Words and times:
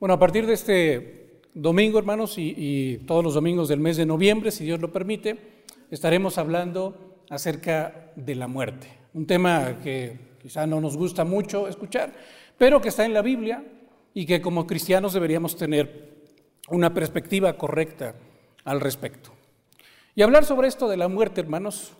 Bueno, 0.00 0.14
a 0.14 0.18
partir 0.18 0.46
de 0.46 0.54
este 0.54 1.42
domingo, 1.52 1.98
hermanos, 1.98 2.38
y, 2.38 3.02
todos 3.06 3.22
los 3.22 3.34
domingos 3.34 3.68
del 3.68 3.80
mes 3.80 3.98
de 3.98 4.06
noviembre, 4.06 4.50
si 4.50 4.64
Dios 4.64 4.80
lo 4.80 4.90
permite, 4.90 5.36
estaremos 5.90 6.38
hablando 6.38 7.18
acerca 7.28 8.10
de 8.16 8.34
la 8.34 8.48
muerte. 8.48 8.88
Un 9.12 9.26
tema 9.26 9.78
que 9.82 10.18
quizá 10.40 10.66
no 10.66 10.80
nos 10.80 10.96
gusta 10.96 11.26
mucho 11.26 11.68
escuchar, 11.68 12.14
pero 12.56 12.80
que 12.80 12.88
está 12.88 13.04
en 13.04 13.12
la 13.12 13.20
Biblia 13.20 13.62
y 14.14 14.24
que 14.24 14.40
como 14.40 14.66
cristianos 14.66 15.12
deberíamos 15.12 15.54
tener 15.58 16.22
una 16.70 16.94
perspectiva 16.94 17.58
correcta 17.58 18.14
al 18.64 18.80
respecto. 18.80 19.32
Y 20.14 20.22
hablar 20.22 20.46
sobre 20.46 20.68
esto 20.68 20.88
de 20.88 20.96
la 20.96 21.08
muerte, 21.08 21.42
hermanos, 21.42 21.92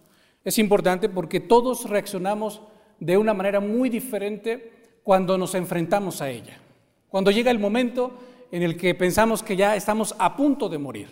es 0.42 0.58
importante 0.58 1.10
porque 1.10 1.38
todos 1.38 1.84
reaccionamos 1.90 2.62
de 2.98 3.18
una 3.18 3.34
manera 3.34 3.60
muy 3.60 3.90
diferente 3.90 4.72
cuando 5.02 5.36
nos 5.36 5.54
enfrentamos 5.54 6.22
a 6.22 6.30
ella. 6.30 6.62
Cuando 7.11 7.32
llega 7.32 7.50
el 7.50 7.58
momento 7.58 8.12
en 8.52 8.62
el 8.62 8.77
que 8.77 8.95
pensamos 8.95 9.42
que 9.42 9.56
ya 9.56 9.74
estamos 9.74 10.14
a 10.19 10.37
punto 10.37 10.69
de 10.69 10.78
morir. 10.78 11.09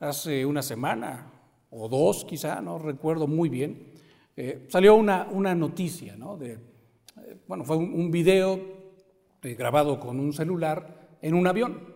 Hace 0.00 0.44
una 0.44 0.62
semana 0.62 1.30
o 1.70 1.88
dos 1.88 2.24
quizá, 2.24 2.60
no 2.62 2.78
recuerdo 2.78 3.26
muy 3.26 3.48
bien, 3.48 3.92
eh, 4.34 4.66
salió 4.68 4.94
una, 4.94 5.28
una 5.30 5.54
noticia, 5.54 6.16
¿no? 6.16 6.38
Eh, 6.42 6.58
bueno, 7.46 7.64
fue 7.64 7.76
un, 7.76 8.10
video 8.10 8.60
eh, 9.42 9.54
grabado 9.54 10.00
con 10.00 10.18
un 10.18 10.32
celular 10.32 11.08
en 11.20 11.34
un 11.34 11.46
avión. 11.46 11.94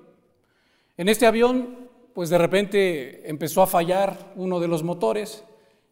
En 0.97 1.09
este 1.09 1.27
avión, 1.27 1.89
pues 2.15 2.29
de 2.29 2.39
repente 2.39 3.29
empezó 3.29 3.63
a 3.63 3.67
fallar 3.67 4.33
uno 4.37 4.61
de 4.61 4.69
los 4.69 4.83
motores 4.83 5.45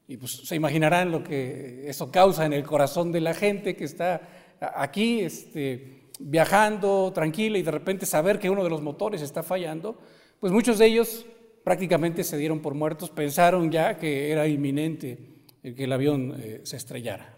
y 0.07 0.17
pues 0.17 0.33
se 0.33 0.57
imaginarán 0.57 1.11
lo 1.11 1.23
que 1.23 1.89
eso 1.89 2.11
causa 2.11 2.47
en 2.47 2.53
el 2.53 2.65
corazón 2.65 3.13
de 3.13 3.21
la 3.21 3.35
gente 3.35 3.77
que 3.77 3.85
está 3.85 4.57
aquí, 4.61 5.21
este, 5.21 6.08
viajando 6.19 7.13
tranquila 7.15 7.59
y 7.59 7.63
de 7.63 7.71
repente 7.71 8.07
saber 8.07 8.39
que 8.39 8.51
uno 8.51 8.65
de 8.65 8.71
los 8.71 8.83
motores 8.83 9.23
está 9.23 9.43
fallando, 9.43 9.99
pues 10.41 10.53
muchos 10.53 10.79
de 10.79 10.87
ellos 10.87 11.27
prácticamente 11.65 12.25
se 12.25 12.37
dieron 12.37 12.61
por 12.61 12.75
muertos, 12.75 13.11
pensaron 13.11 13.71
ya 13.71 13.99
que 13.99 14.31
era 14.33 14.47
inminente 14.47 15.19
que 15.63 15.85
el 15.85 15.93
avión 15.93 16.35
eh, 16.39 16.61
se 16.65 16.77
estrellara. 16.77 17.37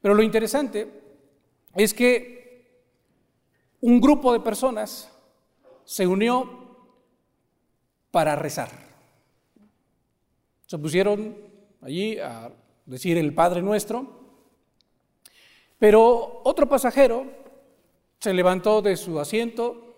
Pero 0.00 0.14
lo 0.14 0.22
interesante 0.22 0.88
es 1.74 1.94
que 1.94 2.44
un 3.80 4.00
grupo 4.00 4.32
de 4.32 4.40
personas 4.40 5.10
se 5.84 6.06
unió 6.06 6.64
para 8.10 8.36
rezar. 8.36 8.70
Se 10.66 10.78
pusieron 10.78 11.36
allí 11.82 12.18
a 12.18 12.52
decir 12.86 13.18
el 13.18 13.34
Padre 13.34 13.62
Nuestro, 13.62 14.06
pero 15.78 16.40
otro 16.44 16.68
pasajero 16.68 17.43
se 18.24 18.32
levantó 18.32 18.80
de 18.80 18.96
su 18.96 19.20
asiento, 19.20 19.96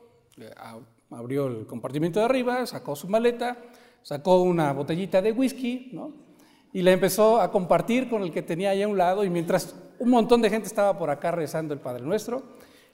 abrió 1.11 1.47
el 1.47 1.65
compartimento 1.65 2.19
de 2.19 2.25
arriba, 2.25 2.67
sacó 2.67 2.97
su 2.97 3.07
maleta, 3.07 3.57
sacó 4.03 4.43
una 4.43 4.73
botellita 4.73 5.23
de 5.23 5.31
whisky, 5.31 5.91
¿no? 5.93 6.13
Y 6.73 6.83
la 6.83 6.91
empezó 6.91 7.41
a 7.41 7.53
compartir 7.53 8.11
con 8.11 8.25
el 8.25 8.33
que 8.33 8.43
tenía 8.43 8.71
ahí 8.71 8.83
a 8.83 8.89
un 8.89 8.99
lado, 8.99 9.23
y 9.23 9.31
mientras 9.31 9.77
un 10.01 10.11
montón 10.11 10.43
de 10.43 10.51
gente 10.51 10.67
estaba 10.67 10.99
por 10.99 11.09
acá 11.09 11.31
rezando 11.31 11.73
el 11.73 11.79
Padre 11.79 12.03
Nuestro, 12.03 12.43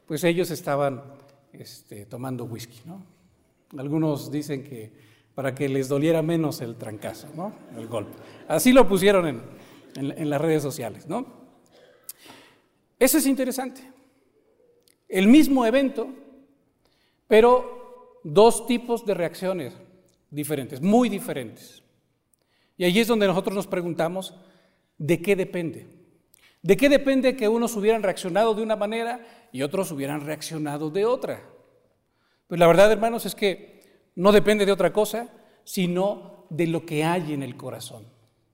pues 0.06 0.22
ellos 0.22 0.50
estaban 0.50 1.02
este, 1.55 2.05
tomando 2.05 2.44
whisky, 2.44 2.83
¿no? 2.84 3.02
Algunos 3.78 4.30
dicen 4.30 4.62
que 4.62 4.92
para 5.34 5.55
que 5.55 5.67
les 5.67 5.89
doliera 5.89 6.20
menos 6.20 6.61
el 6.61 6.77
trancazo, 6.77 7.28
¿no? 7.34 7.55
El 7.74 7.89
golpe. 7.89 8.12
Así 8.48 8.74
lo 8.74 8.86
pusieron 8.86 9.27
en, 9.27 9.41
en 9.94 10.28
las 10.28 10.42
redes 10.42 10.62
sociales, 10.62 11.08
¿no? 11.08 11.24
Eso 12.98 13.17
es 13.17 13.27
interesante 13.27 13.92
el 15.12 15.28
mismo 15.28 15.66
evento, 15.66 16.08
pero 17.28 18.18
dos 18.24 18.66
tipos 18.66 19.05
de 19.05 19.12
reacciones 19.12 19.74
diferentes, 20.30 20.80
muy 20.80 21.10
diferentes. 21.10 21.82
Y 22.78 22.84
allí 22.84 23.00
es 23.00 23.08
donde 23.08 23.27
nosotros 23.27 23.55
nos 23.55 23.67
preguntamos, 23.67 24.34
¿de 24.96 25.20
qué 25.20 25.36
depende? 25.36 25.86
¿De 26.62 26.78
qué 26.78 26.89
depende 26.89 27.36
que 27.36 27.46
unos 27.46 27.77
hubieran 27.77 28.02
reaccionado 28.02 28.55
de 28.55 28.62
una 28.62 28.74
manera 28.74 29.20
y 29.52 29.61
otros 29.61 29.92
hubieran 29.92 30.22
reaccionado 30.22 30.89
de 30.89 31.05
otra? 31.05 31.42
Pues 32.46 32.58
la 32.58 32.67
verdad, 32.67 32.90
hermanos, 32.90 33.27
es 33.27 33.34
que 33.34 33.83
no 34.14 34.33
depende 34.33 34.64
de 34.64 34.72
otra 34.72 34.95
cosa, 34.95 35.28
sino 35.64 36.46
de 36.48 36.68
lo 36.68 36.86
que 36.86 37.05
hay 37.05 37.34
en 37.34 37.42
el 37.42 37.58
corazón. 37.58 38.06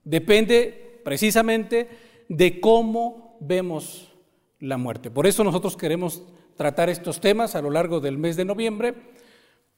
Depende 0.03 0.99
precisamente 1.05 1.87
de 2.27 2.59
cómo 2.59 3.37
vemos 3.39 4.13
la 4.59 4.77
muerte. 4.77 5.09
Por 5.09 5.25
eso 5.25 5.45
nosotros 5.45 5.77
queremos 5.77 6.23
tratar 6.59 6.89
estos 6.89 7.21
temas 7.21 7.55
a 7.55 7.61
lo 7.61 7.69
largo 7.69 8.01
del 8.01 8.17
mes 8.17 8.35
de 8.35 8.43
noviembre 8.43 8.93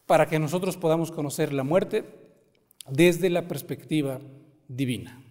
para 0.08 0.26
que 0.26 0.40
nosotros 0.40 0.78
podamos 0.78 1.12
conocer 1.12 1.54
la 1.54 1.64
muerte 1.64 2.06
desde 2.90 3.30
la 3.30 3.48
perspectiva 3.48 4.20
divina. 4.68 5.24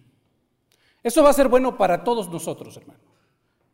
Eso 1.03 1.21
va 1.21 1.29
a 1.29 1.33
ser 1.33 1.49
bueno 1.49 1.77
para 1.77 2.05
todos 2.05 2.29
nosotros, 2.29 2.77
hermano, 2.77 3.01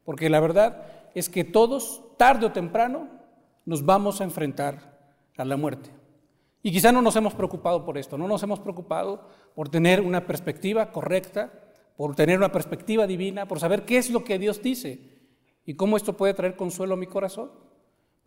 porque 0.03 0.27
la 0.27 0.39
verdad 0.39 0.87
es 1.13 1.29
que 1.29 1.43
todos, 1.43 2.01
tarde 2.17 2.47
o 2.47 2.51
temprano, 2.51 3.09
nos 3.63 3.85
vamos 3.85 4.21
a 4.21 4.23
enfrentar 4.23 4.97
a 5.37 5.45
la 5.45 5.55
muerte. 5.55 5.91
Y 6.63 6.71
quizá 6.71 6.91
no 6.91 7.03
nos 7.03 7.15
hemos 7.15 7.35
preocupado 7.35 7.85
por 7.85 7.99
esto, 7.99 8.17
no 8.17 8.27
nos 8.27 8.41
hemos 8.41 8.59
preocupado 8.59 9.29
por 9.53 9.69
tener 9.69 10.01
una 10.01 10.25
perspectiva 10.25 10.91
correcta, 10.91 11.53
por 11.95 12.15
tener 12.15 12.39
una 12.39 12.51
perspectiva 12.51 13.05
divina, 13.05 13.47
por 13.47 13.59
saber 13.59 13.85
qué 13.85 13.99
es 13.99 14.09
lo 14.09 14.23
que 14.23 14.39
Dios 14.39 14.63
dice 14.63 15.16
y 15.67 15.75
cómo 15.75 15.97
esto 15.97 16.17
puede 16.17 16.33
traer 16.33 16.55
consuelo 16.55 16.95
a 16.95 16.97
mi 16.97 17.05
corazón 17.05 17.51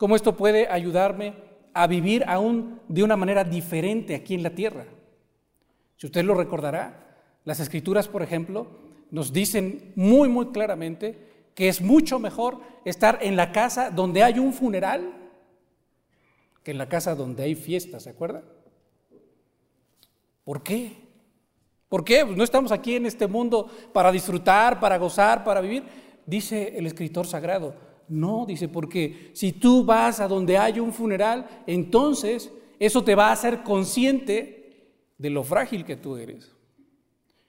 cómo 0.01 0.17
esto 0.17 0.35
puede 0.35 0.67
ayudarme 0.67 1.35
a 1.75 1.87
vivir 1.87 2.25
aún 2.27 2.81
de 2.89 3.03
una 3.03 3.19
manera 3.19 3.45
diferente 3.45 4.15
aquí 4.15 4.35
en 4.35 4.43
la 4.43 4.55
tierra. 4.55 4.87
Si 5.99 6.07
usted 6.07 6.25
lo 6.25 6.33
recordará, 6.33 7.19
las 7.45 7.61
escrituras, 7.61 8.09
por 8.09 8.23
ejemplo, 8.23 8.67
nos 9.11 9.31
dicen 9.31 9.93
muy, 9.97 10.31
muy 10.31 10.53
claramente 10.53 11.19
que 11.55 11.69
es 11.69 11.83
mucho 11.83 12.19
mejor 12.19 12.61
estar 12.87 13.19
en 13.21 13.37
la 13.37 13.53
casa 13.53 13.91
donde 13.91 14.23
hay 14.23 14.39
un 14.39 14.55
funeral 14.55 15.13
que 16.63 16.71
en 16.71 16.79
la 16.79 16.89
casa 16.89 17.15
donde 17.15 17.43
hay 17.43 17.55
fiesta, 17.55 18.01
¿se 18.01 18.09
acuerda? 18.09 18.43
¿Por 20.45 20.63
qué? 20.63 20.97
¿Por 21.91 22.05
qué? 22.05 22.25
Pues 22.25 22.39
no 22.39 22.45
estamos 22.45 22.73
aquí 22.73 22.95
en 22.95 23.05
este 23.05 23.27
mundo 23.27 23.71
para 23.93 24.11
disfrutar, 24.11 24.81
para 24.81 24.97
gozar, 24.97 25.45
para 25.45 25.61
vivir. 25.61 25.85
Dice 26.27 26.75
el 26.77 26.87
escritor 26.87 27.27
sagrado, 27.27 27.75
no, 28.09 28.45
dice, 28.47 28.69
porque 28.69 29.31
si 29.35 29.53
tú 29.53 29.85
vas 29.85 30.21
a 30.21 30.29
donde 30.29 30.59
hay 30.59 30.81
un 30.81 30.93
funeral, 30.93 31.63
entonces 31.67 32.51
eso 32.79 33.05
te 33.05 33.15
va 33.15 33.29
a 33.29 33.33
hacer 33.33 33.63
consciente 33.63 34.91
de 35.17 35.31
lo 35.31 35.45
frágil 35.45 35.85
que 35.85 35.97
tú 35.97 36.17
eres. 36.17 36.51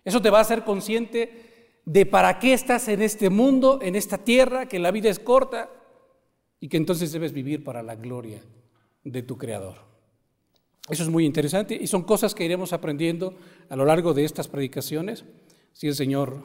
Eso 0.04 0.22
te 0.22 0.30
va 0.30 0.40
a 0.40 0.42
hacer 0.42 0.64
consciente 0.64 1.72
de 1.86 2.06
para 2.06 2.38
qué 2.40 2.54
estás 2.54 2.88
en 2.88 3.02
este 3.02 3.30
mundo, 3.30 3.80
en 3.82 3.96
esta 3.96 4.20
tierra, 4.20 4.68
que 4.68 4.80
la 4.80 4.92
vida 4.92 5.09
es 5.09 5.20
corta 5.20 5.70
y 6.59 6.68
que 6.68 6.78
entonces 6.78 7.12
debes 7.12 7.34
vivir 7.34 7.64
para 7.64 7.82
la 7.82 7.96
gloria 7.96 8.42
de 9.03 9.24
tu 9.24 9.38
Creador. 9.38 9.78
Eso 10.90 11.03
es 11.03 11.09
muy 11.09 11.26
interesante 11.26 11.78
y 11.80 11.88
son 11.88 12.03
cosas 12.03 12.36
que 12.36 12.46
iremos 12.46 12.74
aprendiendo 12.74 13.36
a 13.70 13.76
lo 13.76 13.86
largo 13.86 14.14
de 14.14 14.26
estas 14.26 14.48
predicaciones, 14.48 15.26
si 15.74 15.88
el 15.88 15.96
Señor 15.96 16.44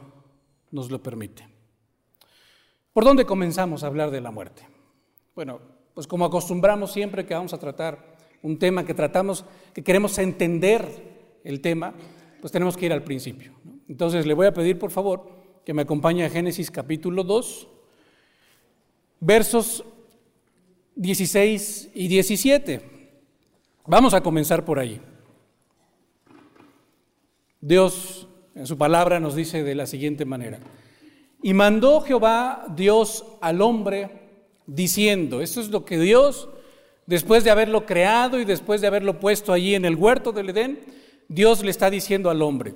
nos 0.71 0.91
lo 0.91 1.03
permite. 1.03 1.56
¿Por 2.97 3.05
dónde 3.05 3.27
comenzamos 3.27 3.85
a 3.85 3.89
hablar 3.89 4.11
de 4.11 4.23
la 4.23 4.31
muerte? 4.31 4.63
Bueno, 5.35 5.61
pues 5.93 6.07
como 6.07 6.25
acostumbramos 6.25 6.95
siempre 6.95 7.27
que 7.27 7.35
vamos 7.35 7.53
a 7.53 7.59
tratar 7.59 8.17
un 8.41 8.59
tema 8.59 8.87
que 8.87 8.95
tratamos, 8.95 9.45
que 9.75 9.85
queremos 9.85 10.17
entender 10.17 10.83
el 11.45 11.61
tema, 11.61 11.93
pues 12.41 12.51
tenemos 12.55 12.75
que 12.75 12.87
ir 12.87 12.95
al 12.95 13.05
principio. 13.05 13.53
Entonces 13.87 14.25
le 14.25 14.33
voy 14.33 14.47
a 14.47 14.55
pedir 14.55 14.79
por 14.79 14.91
favor 14.91 15.29
que 15.63 15.75
me 15.75 15.83
acompañe 15.83 16.25
a 16.25 16.31
Génesis 16.31 16.71
capítulo 16.71 17.23
2, 17.23 17.69
versos 19.21 19.85
16 20.95 21.91
y 21.93 22.09
17. 22.09 22.81
Vamos 23.87 24.15
a 24.15 24.23
comenzar 24.23 24.65
por 24.65 24.79
ahí. 24.79 25.03
Dios 27.61 28.27
en 28.55 28.67
su 28.67 28.79
palabra 28.79 29.21
nos 29.21 29.37
dice 29.37 29.63
de 29.65 29.75
la 29.75 29.85
siguiente 29.85 30.25
manera. 30.25 30.61
Y 31.43 31.55
mandó 31.55 32.01
Jehová 32.01 32.67
Dios 32.75 33.25
al 33.41 33.61
hombre 33.61 34.11
diciendo, 34.67 35.41
eso 35.41 35.61
es 35.61 35.69
lo 35.69 35.85
que 35.85 35.99
Dios, 35.99 36.49
después 37.07 37.45
de 37.45 37.51
haberlo 37.51 37.87
creado 37.87 38.41
y 38.41 38.45
después 38.45 38.81
de 38.81 38.89
haberlo 38.89 39.21
puesto 39.21 39.53
allí 39.53 39.75
en 39.75 39.85
el 39.85 39.95
huerto 39.95 40.33
del 40.33 40.51
Edén, 40.51 40.81
Dios 41.29 41.63
le 41.63 41.71
está 41.71 41.91
diciendo 41.91 42.31
al 42.31 42.43
hombre, 42.43 42.75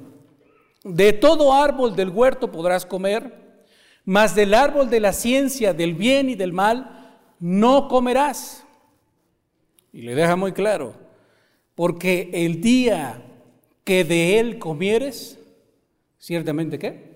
de 0.84 1.12
todo 1.12 1.52
árbol 1.52 1.94
del 1.94 2.10
huerto 2.10 2.50
podrás 2.50 2.86
comer, 2.86 3.38
mas 4.04 4.34
del 4.34 4.54
árbol 4.54 4.88
de 4.88 5.00
la 5.00 5.12
ciencia 5.12 5.74
del 5.74 5.94
bien 5.94 6.30
y 6.30 6.34
del 6.34 6.52
mal 6.52 7.18
no 7.38 7.88
comerás. 7.88 8.64
Y 9.92 10.02
le 10.02 10.14
deja 10.14 10.36
muy 10.36 10.52
claro, 10.52 10.94
porque 11.74 12.30
el 12.32 12.60
día 12.60 13.22
que 13.84 14.04
de 14.04 14.38
él 14.38 14.58
comieres, 14.58 15.38
ciertamente 16.18 16.78
qué? 16.78 17.09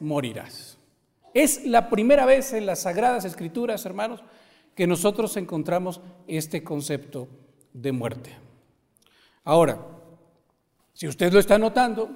Morirás. 0.00 0.78
Es 1.34 1.64
la 1.64 1.90
primera 1.90 2.26
vez 2.26 2.52
en 2.52 2.66
las 2.66 2.82
Sagradas 2.82 3.24
Escrituras, 3.24 3.84
hermanos, 3.86 4.22
que 4.74 4.86
nosotros 4.86 5.36
encontramos 5.36 6.00
este 6.26 6.62
concepto 6.62 7.28
de 7.72 7.92
muerte. 7.92 8.36
Ahora, 9.44 9.78
si 10.92 11.06
usted 11.08 11.32
lo 11.32 11.38
está 11.38 11.58
notando, 11.58 12.10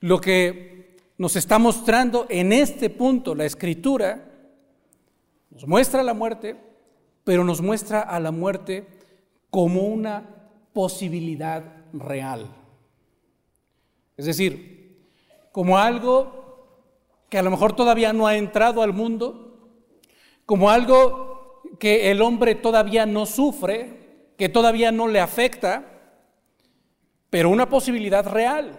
lo 0.00 0.20
que 0.20 0.96
nos 1.18 1.36
está 1.36 1.58
mostrando 1.58 2.26
en 2.28 2.52
este 2.52 2.90
punto 2.90 3.34
la 3.34 3.44
escritura, 3.44 4.32
nos 5.50 5.66
muestra 5.66 6.02
la 6.02 6.14
muerte, 6.14 6.56
pero 7.24 7.44
nos 7.44 7.60
muestra 7.60 8.02
a 8.02 8.20
la 8.20 8.30
muerte 8.30 8.86
como 9.50 9.82
una 9.82 10.24
posibilidad 10.72 11.64
real. 11.92 12.48
Es 14.16 14.26
decir, 14.26 15.08
como 15.52 15.78
algo 15.78 16.45
que 17.28 17.38
a 17.38 17.42
lo 17.42 17.50
mejor 17.50 17.74
todavía 17.74 18.12
no 18.12 18.26
ha 18.26 18.36
entrado 18.36 18.82
al 18.82 18.92
mundo, 18.92 19.70
como 20.44 20.70
algo 20.70 21.62
que 21.78 22.10
el 22.10 22.22
hombre 22.22 22.54
todavía 22.54 23.06
no 23.06 23.26
sufre, 23.26 24.32
que 24.36 24.48
todavía 24.48 24.92
no 24.92 25.08
le 25.08 25.20
afecta, 25.20 25.84
pero 27.30 27.50
una 27.50 27.68
posibilidad 27.68 28.26
real 28.26 28.78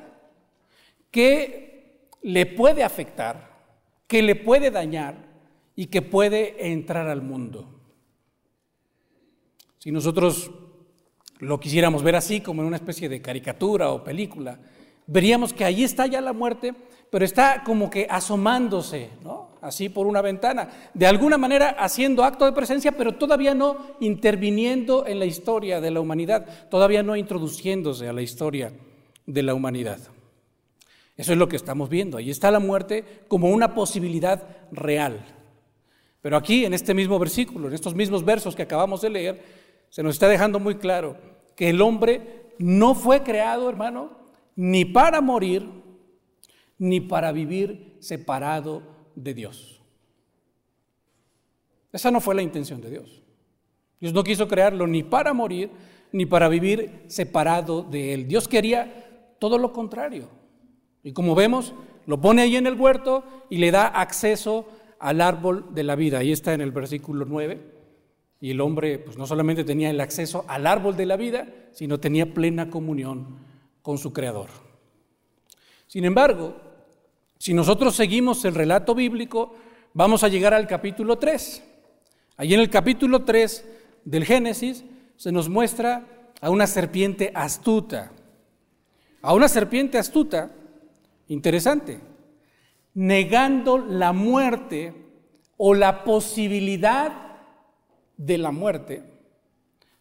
que 1.11 2.07
le 2.21 2.45
puede 2.45 2.83
afectar, 2.83 3.57
que 4.07 4.21
le 4.21 4.35
puede 4.35 4.71
dañar 4.71 5.15
y 5.75 5.87
que 5.87 6.01
puede 6.01 6.71
entrar 6.71 7.07
al 7.07 7.21
mundo. 7.21 7.67
Si 9.79 9.91
nosotros 9.91 10.51
lo 11.39 11.59
quisiéramos 11.59 12.03
ver 12.03 12.15
así, 12.15 12.41
como 12.41 12.61
en 12.61 12.67
una 12.67 12.77
especie 12.77 13.09
de 13.09 13.21
caricatura 13.21 13.91
o 13.91 14.03
película, 14.03 14.59
veríamos 15.05 15.53
que 15.53 15.65
ahí 15.65 15.83
está 15.83 16.07
ya 16.07 16.19
la 16.19 16.33
muerte, 16.33 16.73
pero 17.09 17.25
está 17.25 17.63
como 17.63 17.89
que 17.89 18.07
asomándose, 18.09 19.09
¿no? 19.23 19.47
Así 19.61 19.89
por 19.89 20.07
una 20.07 20.21
ventana, 20.21 20.69
de 20.93 21.07
alguna 21.07 21.37
manera 21.37 21.69
haciendo 21.79 22.23
acto 22.23 22.45
de 22.45 22.51
presencia, 22.51 22.91
pero 22.91 23.13
todavía 23.13 23.53
no 23.53 23.77
interviniendo 23.99 25.05
en 25.07 25.19
la 25.19 25.25
historia 25.25 25.81
de 25.81 25.91
la 25.91 25.99
humanidad, 25.99 26.69
todavía 26.69 27.03
no 27.03 27.15
introduciéndose 27.15 28.07
a 28.07 28.13
la 28.13 28.21
historia 28.21 28.71
de 29.25 29.43
la 29.43 29.53
humanidad. 29.53 29.99
Eso 31.17 31.31
es 31.31 31.37
lo 31.37 31.49
que 31.49 31.55
estamos 31.55 31.89
viendo. 31.89 32.17
Ahí 32.17 32.29
está 32.29 32.51
la 32.51 32.59
muerte 32.59 33.03
como 33.27 33.49
una 33.49 33.73
posibilidad 33.73 34.43
real. 34.71 35.25
Pero 36.21 36.37
aquí, 36.37 36.65
en 36.65 36.73
este 36.73 36.93
mismo 36.93 37.17
versículo, 37.17 37.67
en 37.67 37.73
estos 37.73 37.95
mismos 37.95 38.23
versos 38.23 38.55
que 38.55 38.61
acabamos 38.61 39.01
de 39.01 39.09
leer, 39.09 39.43
se 39.89 40.03
nos 40.03 40.15
está 40.15 40.27
dejando 40.27 40.59
muy 40.59 40.75
claro 40.75 41.17
que 41.55 41.69
el 41.69 41.81
hombre 41.81 42.51
no 42.59 42.93
fue 42.93 43.23
creado, 43.23 43.69
hermano, 43.69 44.11
ni 44.55 44.85
para 44.85 45.21
morir, 45.21 45.67
ni 46.79 47.01
para 47.01 47.31
vivir 47.31 47.97
separado 47.99 48.83
de 49.15 49.33
Dios. 49.33 49.81
Esa 51.91 52.11
no 52.11 52.21
fue 52.21 52.35
la 52.35 52.41
intención 52.41 52.81
de 52.81 52.89
Dios. 52.89 53.23
Dios 53.99 54.13
no 54.13 54.23
quiso 54.23 54.47
crearlo 54.47 54.85
ni 54.85 55.03
para 55.03 55.33
morir, 55.33 55.71
ni 56.11 56.25
para 56.25 56.49
vivir 56.49 57.05
separado 57.07 57.81
de 57.81 58.13
Él. 58.13 58.27
Dios 58.27 58.47
quería 58.47 59.35
todo 59.39 59.57
lo 59.57 59.73
contrario. 59.73 60.29
Y 61.03 61.13
como 61.13 61.35
vemos, 61.35 61.73
lo 62.05 62.21
pone 62.21 62.41
ahí 62.41 62.55
en 62.55 62.67
el 62.67 62.79
huerto 62.79 63.23
y 63.49 63.57
le 63.57 63.71
da 63.71 63.87
acceso 63.87 64.67
al 64.99 65.21
árbol 65.21 65.73
de 65.73 65.83
la 65.83 65.95
vida. 65.95 66.19
Ahí 66.19 66.31
está 66.31 66.53
en 66.53 66.61
el 66.61 66.71
versículo 66.71 67.25
9. 67.25 67.77
Y 68.39 68.51
el 68.51 68.61
hombre 68.61 68.99
pues 68.99 69.17
no 69.17 69.25
solamente 69.25 69.63
tenía 69.63 69.89
el 69.89 69.99
acceso 69.99 70.45
al 70.47 70.67
árbol 70.67 70.95
de 70.95 71.05
la 71.07 71.17
vida, 71.17 71.47
sino 71.71 71.99
tenía 71.99 72.33
plena 72.33 72.69
comunión 72.69 73.39
con 73.81 73.97
su 73.97 74.13
creador. 74.13 74.49
Sin 75.87 76.05
embargo, 76.05 76.55
si 77.37 77.53
nosotros 77.53 77.95
seguimos 77.95 78.43
el 78.45 78.55
relato 78.55 78.95
bíblico, 78.95 79.55
vamos 79.93 80.23
a 80.23 80.27
llegar 80.27 80.53
al 80.53 80.67
capítulo 80.67 81.17
3. 81.17 81.63
Allí 82.37 82.53
en 82.53 82.59
el 82.59 82.69
capítulo 82.69 83.23
3 83.23 83.65
del 84.05 84.25
Génesis 84.25 84.83
se 85.15 85.31
nos 85.31 85.49
muestra 85.49 86.05
a 86.41 86.49
una 86.49 86.67
serpiente 86.67 87.31
astuta. 87.33 88.11
A 89.21 89.33
una 89.33 89.47
serpiente 89.47 89.97
astuta, 89.97 90.51
interesante, 91.27 91.99
negando 92.93 93.77
la 93.77 94.13
muerte 94.13 94.93
o 95.57 95.73
la 95.73 96.03
posibilidad 96.03 97.27
de 98.15 98.37
la 98.37 98.51
muerte 98.51 99.03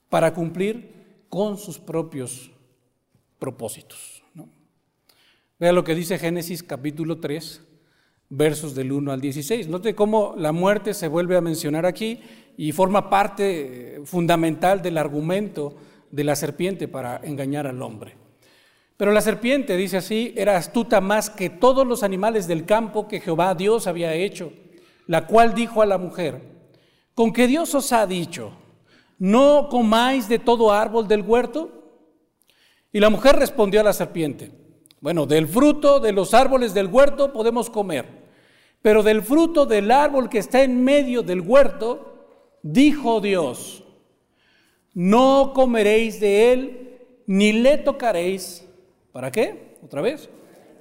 para 0.09 0.33
cumplir 0.33 1.25
con 1.29 1.59
sus 1.59 1.79
propios 1.79 2.51
propósitos. 3.39 4.16
Vea 5.59 5.73
lo 5.73 5.85
que 5.85 5.95
dice 5.95 6.19
Génesis 6.19 6.63
capítulo 6.63 7.19
3, 7.19 7.63
versos 8.29 8.75
del 8.75 8.93
1 8.93 9.11
al 9.11 9.23
16. 9.23 9.69
Note 9.69 9.95
cómo 9.95 10.35
la 10.37 10.53
muerte 10.53 10.93
se 10.93 11.09
vuelve 11.09 11.35
a 11.35 11.41
mencionar 11.41 11.87
aquí 11.87 12.21
y 12.59 12.73
forma 12.73 13.09
parte 13.09 13.97
eh, 13.97 14.01
fundamental 14.05 14.83
del 14.83 14.99
argumento 14.99 15.75
de 16.11 16.25
la 16.25 16.37
serpiente 16.37 16.89
para 16.89 17.23
engañar 17.25 17.67
al 17.67 17.81
hombre. 17.81 18.17
Pero 18.99 19.13
la 19.13 19.23
serpiente, 19.23 19.79
dice 19.79 19.97
así, 19.97 20.35
era 20.37 20.59
astuta 20.59 21.01
más 21.01 21.31
que 21.31 21.49
todos 21.49 21.87
los 21.87 22.03
animales 22.03 22.47
del 22.47 22.67
campo 22.67 23.09
que 23.09 23.21
Jehová 23.21 23.55
Dios 23.55 23.87
había 23.87 24.13
hecho, 24.13 24.53
la 25.07 25.27
cual 25.27 25.55
dijo 25.55 25.81
a 25.81 25.87
la 25.87 25.97
mujer, 25.97 26.43
con 27.15 27.33
que 27.33 27.47
Dios 27.47 27.75
os 27.75 27.95
ha 27.95 28.07
dicho, 28.07 28.53
no 29.19 29.71
comáis 29.71 30.29
de 30.29 30.39
todo 30.39 30.71
árbol 30.71 31.09
del 31.09 31.23
huerto. 31.23 31.73
Y 32.93 33.01
la 33.01 33.09
mujer 33.09 33.37
respondió 33.37 33.81
a 33.81 33.85
la 33.85 33.95
serpiente, 33.95 34.66
bueno, 35.07 35.25
del 35.25 35.47
fruto 35.47 36.01
de 36.01 36.11
los 36.11 36.35
árboles 36.35 36.75
del 36.75 36.89
huerto 36.89 37.33
podemos 37.33 37.71
comer, 37.71 38.07
pero 38.83 39.05
del 39.05 39.23
fruto 39.23 39.65
del 39.65 39.93
árbol 39.93 40.29
que 40.29 40.39
está 40.39 40.65
en 40.65 40.83
medio 40.83 41.23
del 41.23 41.43
huerto, 41.43 42.59
dijo 42.65 43.21
Dios, 43.21 43.85
no 44.95 45.53
comeréis 45.55 46.19
de 46.19 46.53
él, 46.53 46.99
ni 47.25 47.53
le 47.53 47.79
tocaréis. 47.79 48.67
¿Para 49.13 49.31
qué? 49.31 49.77
Otra 49.81 50.01
vez, 50.01 50.29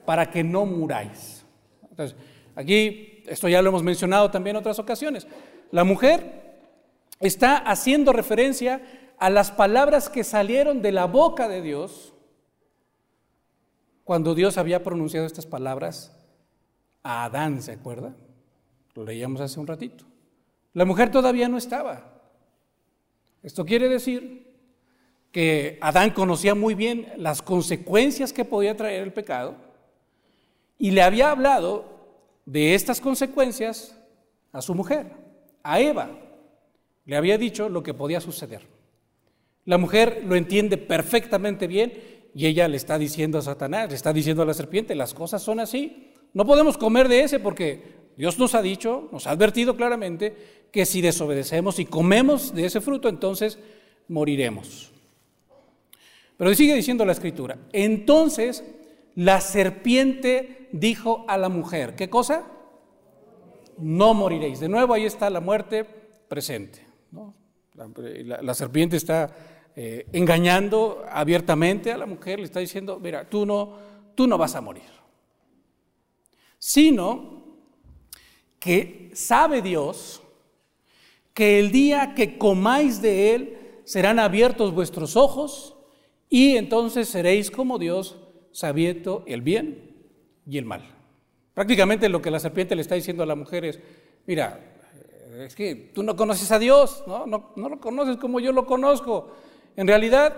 para 0.07 0.31
que 0.31 0.44
no 0.44 0.66
muráis. 0.66 1.45
Entonces, 1.88 2.18
aquí, 2.56 3.21
esto 3.28 3.48
ya 3.48 3.62
lo 3.62 3.69
hemos 3.69 3.83
mencionado 3.83 4.31
también 4.31 4.56
en 4.56 4.62
otras 4.62 4.80
ocasiones. 4.80 5.28
La 5.69 5.83
mujer 5.83 6.63
está 7.19 7.57
haciendo 7.57 8.12
referencia 8.12 8.81
a 9.19 9.30
las 9.30 9.51
palabras 9.51 10.10
que 10.10 10.24
salieron 10.24 10.81
de 10.81 10.94
la 10.94 11.06
boca 11.06 11.48
de 11.48 11.62
Dios 11.62 12.15
cuando 14.06 14.34
Dios 14.34 14.57
había 14.57 14.81
pronunciado 14.81 15.25
estas 15.25 15.46
palabras 15.46 16.16
a 17.04 17.25
Adán, 17.25 17.62
¿se 17.62 17.74
acuerda? 17.74 18.16
Lo 18.94 19.04
leíamos 19.04 19.42
hace 19.42 19.60
un 19.60 19.68
ratito. 19.68 20.06
La 20.72 20.86
mujer 20.86 21.12
todavía 21.12 21.50
no 21.50 21.57
estaba. 21.57 22.22
Esto 23.44 23.66
quiere 23.66 23.90
decir 23.90 24.56
que 25.33 25.78
Adán 25.81 26.12
conocía 26.12 26.56
muy 26.56 26.76
bien 26.76 27.12
las 27.18 27.42
consecuencias 27.42 28.31
que 28.31 28.45
podía 28.45 28.78
traer 28.78 29.04
el 29.04 29.12
pecado 29.12 29.56
y 30.78 30.92
le 30.92 31.02
había 31.02 31.31
hablado 31.31 31.83
de 32.45 32.76
estas 32.76 33.02
consecuencias 33.02 33.97
a 34.54 34.62
su 34.62 34.74
mujer 34.74 35.12
a 35.66 35.80
Eva 35.80 36.09
le 37.06 37.16
había 37.16 37.40
dicho 37.40 37.69
lo 37.69 37.81
que 37.81 37.95
podía 37.95 38.21
suceder. 38.21 38.62
La 39.66 39.80
mujer 39.80 40.24
lo 40.26 40.35
entiende 40.35 40.78
perfectamente 40.78 41.66
bien 41.66 42.15
y 42.35 42.45
ella 42.45 42.68
le 42.68 42.77
está 42.77 42.99
diciendo 42.99 43.39
a 43.39 43.42
Satanás, 43.42 43.89
le 43.89 43.95
está 43.95 44.13
diciendo 44.13 44.44
a 44.44 44.45
la 44.45 44.54
serpiente, 44.54 44.94
las 44.94 45.15
cosas 45.15 45.42
son 45.42 45.59
así. 45.59 46.11
No 46.33 46.45
podemos 46.45 46.77
comer 46.77 47.07
de 47.07 47.21
ese 47.21 47.39
porque 47.39 47.95
Dios 48.18 48.37
nos 48.37 48.54
ha 48.54 48.61
dicho, 48.61 49.09
nos 49.11 49.25
ha 49.25 49.31
advertido 49.31 49.75
claramente 49.75 50.68
que 50.71 50.85
si 50.85 51.01
desobedecemos 51.01 51.80
y 51.80 51.85
comemos 51.85 52.54
de 52.54 52.65
ese 52.65 52.81
fruto, 52.81 53.09
entonces 53.09 53.57
moriremos. 54.07 54.92
Pero 56.37 56.54
sigue 56.54 56.75
diciendo 56.75 57.06
la 57.06 57.13
escritura, 57.13 57.57
entonces 57.71 58.63
la 59.15 59.42
serpiente 59.42 60.68
dijo 60.73 61.25
a 61.27 61.37
la 61.37 61.47
mujer, 61.49 61.95
¿qué 61.95 62.09
cosa? 62.09 62.51
no 63.77 64.13
moriréis. 64.13 64.59
De 64.59 64.69
nuevo 64.69 64.94
ahí 64.94 65.06
está 65.06 65.30
la 65.30 65.42
muerte 65.42 65.85
presente. 66.27 66.85
La, 68.42 68.54
serpiente 68.54 68.95
está 68.95 69.35
eh, 69.76 70.08
engañando 70.14 71.04
abiertamente 71.10 71.92
a 71.92 71.98
la 71.98 72.06
mujer, 72.06 72.40
le 72.40 72.46
está 72.46 72.60
diciendo, 72.60 73.00
mira, 73.00 73.30
tú 73.30 73.46
no, 73.46 73.74
tú 74.16 74.28
no 74.28 74.38
vas 74.38 74.56
a 74.56 74.62
morir. 74.62 74.84
Sino 76.60 77.44
que 78.60 79.12
sabe 79.14 79.62
Dios 79.62 80.22
que 81.34 81.60
el 81.60 81.72
día 81.72 82.14
que 82.16 82.38
comáis 82.38 83.02
de 83.02 83.36
él 83.36 83.58
serán 83.84 84.20
abiertos 84.20 84.74
vuestros 84.74 85.16
ojos 85.16 85.76
y 86.30 86.58
entonces 86.58 87.08
seréis 87.08 87.52
como 87.52 87.78
Dios, 87.78 88.18
sabiendo 88.52 89.24
el 89.28 89.42
bien 89.42 89.94
y 90.48 90.58
el 90.58 90.66
mal. 90.66 90.96
Prácticamente 91.54 92.10
lo 92.10 92.22
que 92.22 92.32
la 92.32 92.40
serpiente 92.40 92.76
le 92.76 92.82
está 92.82 92.96
diciendo 92.96 93.24
a 93.24 93.26
la 93.26 93.36
mujer 93.36 93.66
es, 93.66 93.80
mira, 94.26 94.60
es 95.40 95.56
que 95.56 95.76
tú 95.76 96.04
no 96.04 96.16
conoces 96.16 96.52
a 96.52 96.60
Dios, 96.60 97.04
¿no? 97.08 97.26
No, 97.26 97.70
lo 97.70 97.80
conoces 97.80 98.18
como 98.18 98.40
yo 98.40 98.52
lo 98.52 98.66
conozco. 98.66 99.32
En 99.76 99.88
realidad, 99.88 100.36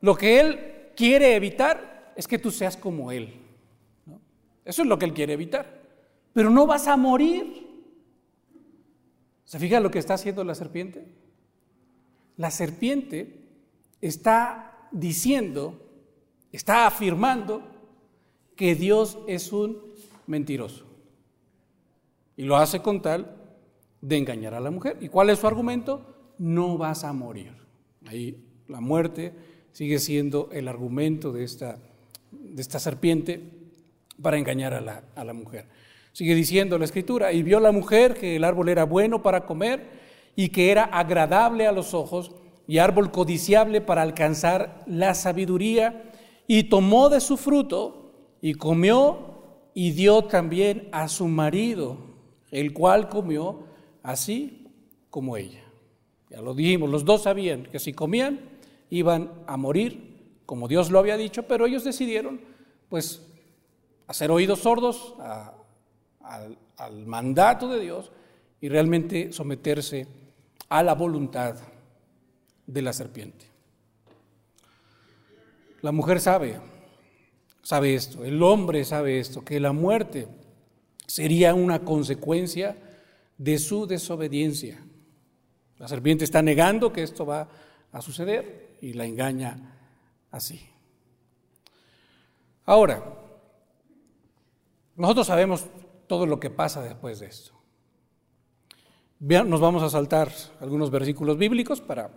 lo 0.00 0.14
que 0.16 0.40
Él 0.40 0.92
quiere 0.96 1.36
evitar 1.36 2.12
es 2.16 2.26
que 2.26 2.38
tú 2.38 2.50
seas 2.50 2.76
como 2.76 3.12
Él. 3.12 3.34
Eso 4.64 4.82
es 4.82 4.88
lo 4.88 4.98
que 4.98 5.06
Él 5.06 5.14
quiere 5.14 5.32
evitar. 5.32 5.80
Pero 6.32 6.50
no 6.50 6.66
vas 6.66 6.86
a 6.86 6.96
morir. 6.96 7.66
¿Se 9.44 9.58
fija 9.58 9.80
lo 9.80 9.90
que 9.90 9.98
está 9.98 10.14
haciendo 10.14 10.44
la 10.44 10.54
serpiente? 10.54 11.06
La 12.36 12.50
serpiente 12.50 13.48
está 14.00 14.88
diciendo, 14.92 15.80
está 16.52 16.86
afirmando 16.86 17.62
que 18.56 18.74
Dios 18.74 19.18
es 19.26 19.52
un 19.52 19.80
mentiroso. 20.26 20.84
Y 22.36 22.42
lo 22.42 22.56
hace 22.56 22.82
con 22.82 23.00
tal 23.00 23.36
de 24.00 24.16
engañar 24.16 24.54
a 24.54 24.60
la 24.60 24.70
mujer. 24.70 24.98
¿Y 25.00 25.08
cuál 25.08 25.30
es 25.30 25.38
su 25.38 25.46
argumento? 25.46 26.34
No 26.38 26.76
vas 26.78 27.04
a 27.04 27.12
morir. 27.12 27.52
Ahí 28.06 28.47
la 28.68 28.80
muerte 28.80 29.32
sigue 29.72 29.98
siendo 29.98 30.48
el 30.52 30.68
argumento 30.68 31.32
de 31.32 31.44
esta, 31.44 31.78
de 32.30 32.60
esta 32.62 32.78
serpiente 32.78 33.40
para 34.20 34.38
engañar 34.38 34.74
a 34.74 34.80
la, 34.80 35.04
a 35.14 35.24
la 35.24 35.32
mujer. 35.32 35.66
Sigue 36.12 36.34
diciendo 36.34 36.78
la 36.78 36.84
escritura, 36.84 37.32
y 37.32 37.42
vio 37.42 37.60
la 37.60 37.72
mujer 37.72 38.14
que 38.14 38.36
el 38.36 38.44
árbol 38.44 38.68
era 38.68 38.84
bueno 38.84 39.22
para 39.22 39.46
comer 39.46 39.88
y 40.34 40.48
que 40.48 40.70
era 40.70 40.84
agradable 40.84 41.66
a 41.66 41.72
los 41.72 41.94
ojos 41.94 42.32
y 42.66 42.78
árbol 42.78 43.10
codiciable 43.10 43.80
para 43.80 44.02
alcanzar 44.02 44.82
la 44.86 45.14
sabiduría, 45.14 46.10
y 46.46 46.64
tomó 46.64 47.08
de 47.08 47.20
su 47.20 47.36
fruto 47.36 48.12
y 48.40 48.54
comió 48.54 49.70
y 49.74 49.92
dio 49.92 50.24
también 50.24 50.88
a 50.92 51.08
su 51.08 51.28
marido, 51.28 51.98
el 52.50 52.72
cual 52.72 53.08
comió 53.08 53.64
así 54.02 54.66
como 55.10 55.36
ella. 55.36 55.62
Ya 56.30 56.40
lo 56.40 56.54
dijimos, 56.54 56.90
los 56.90 57.04
dos 57.04 57.22
sabían 57.22 57.64
que 57.64 57.78
si 57.78 57.92
comían 57.92 58.57
iban 58.90 59.30
a 59.46 59.56
morir, 59.56 60.40
como 60.46 60.68
Dios 60.68 60.90
lo 60.90 60.98
había 60.98 61.16
dicho, 61.16 61.44
pero 61.44 61.66
ellos 61.66 61.84
decidieron, 61.84 62.40
pues, 62.88 63.22
hacer 64.06 64.30
oídos 64.30 64.60
sordos 64.60 65.14
al, 66.20 66.58
al 66.76 67.06
mandato 67.06 67.68
de 67.68 67.80
Dios 67.80 68.10
y 68.60 68.68
realmente 68.68 69.32
someterse 69.32 70.06
a 70.68 70.82
la 70.82 70.94
voluntad 70.94 71.56
de 72.66 72.82
la 72.82 72.92
serpiente. 72.92 73.46
La 75.82 75.92
mujer 75.92 76.20
sabe, 76.20 76.58
sabe 77.62 77.94
esto, 77.94 78.24
el 78.24 78.42
hombre 78.42 78.84
sabe 78.84 79.20
esto, 79.20 79.44
que 79.44 79.60
la 79.60 79.72
muerte 79.72 80.26
sería 81.06 81.54
una 81.54 81.80
consecuencia 81.80 82.76
de 83.36 83.58
su 83.58 83.86
desobediencia. 83.86 84.84
La 85.78 85.86
serpiente 85.86 86.24
está 86.24 86.42
negando 86.42 86.92
que 86.92 87.02
esto 87.02 87.24
va 87.24 87.48
a 87.92 88.02
suceder 88.02 88.67
y 88.80 88.92
la 88.92 89.04
engaña 89.04 89.78
así. 90.30 90.68
Ahora, 92.64 93.02
nosotros 94.96 95.26
sabemos 95.26 95.66
todo 96.06 96.26
lo 96.26 96.40
que 96.40 96.50
pasa 96.50 96.82
después 96.82 97.20
de 97.20 97.26
esto. 97.26 97.52
Nos 99.20 99.60
vamos 99.60 99.82
a 99.82 99.90
saltar 99.90 100.30
algunos 100.60 100.90
versículos 100.90 101.38
bíblicos 101.38 101.80
para, 101.80 102.10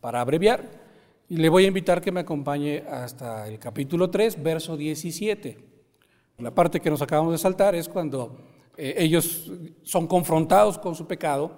para 0.00 0.20
abreviar 0.20 0.90
y 1.28 1.36
le 1.36 1.48
voy 1.48 1.64
a 1.64 1.68
invitar 1.68 2.00
que 2.00 2.12
me 2.12 2.20
acompañe 2.20 2.78
hasta 2.88 3.46
el 3.46 3.58
capítulo 3.58 4.10
3, 4.10 4.42
verso 4.42 4.76
17. 4.76 5.58
La 6.38 6.54
parte 6.54 6.80
que 6.80 6.90
nos 6.90 7.02
acabamos 7.02 7.32
de 7.32 7.38
saltar 7.38 7.74
es 7.74 7.88
cuando 7.88 8.38
eh, 8.76 8.94
ellos 8.96 9.52
son 9.82 10.06
confrontados 10.06 10.78
con 10.78 10.94
su 10.94 11.06
pecado 11.06 11.56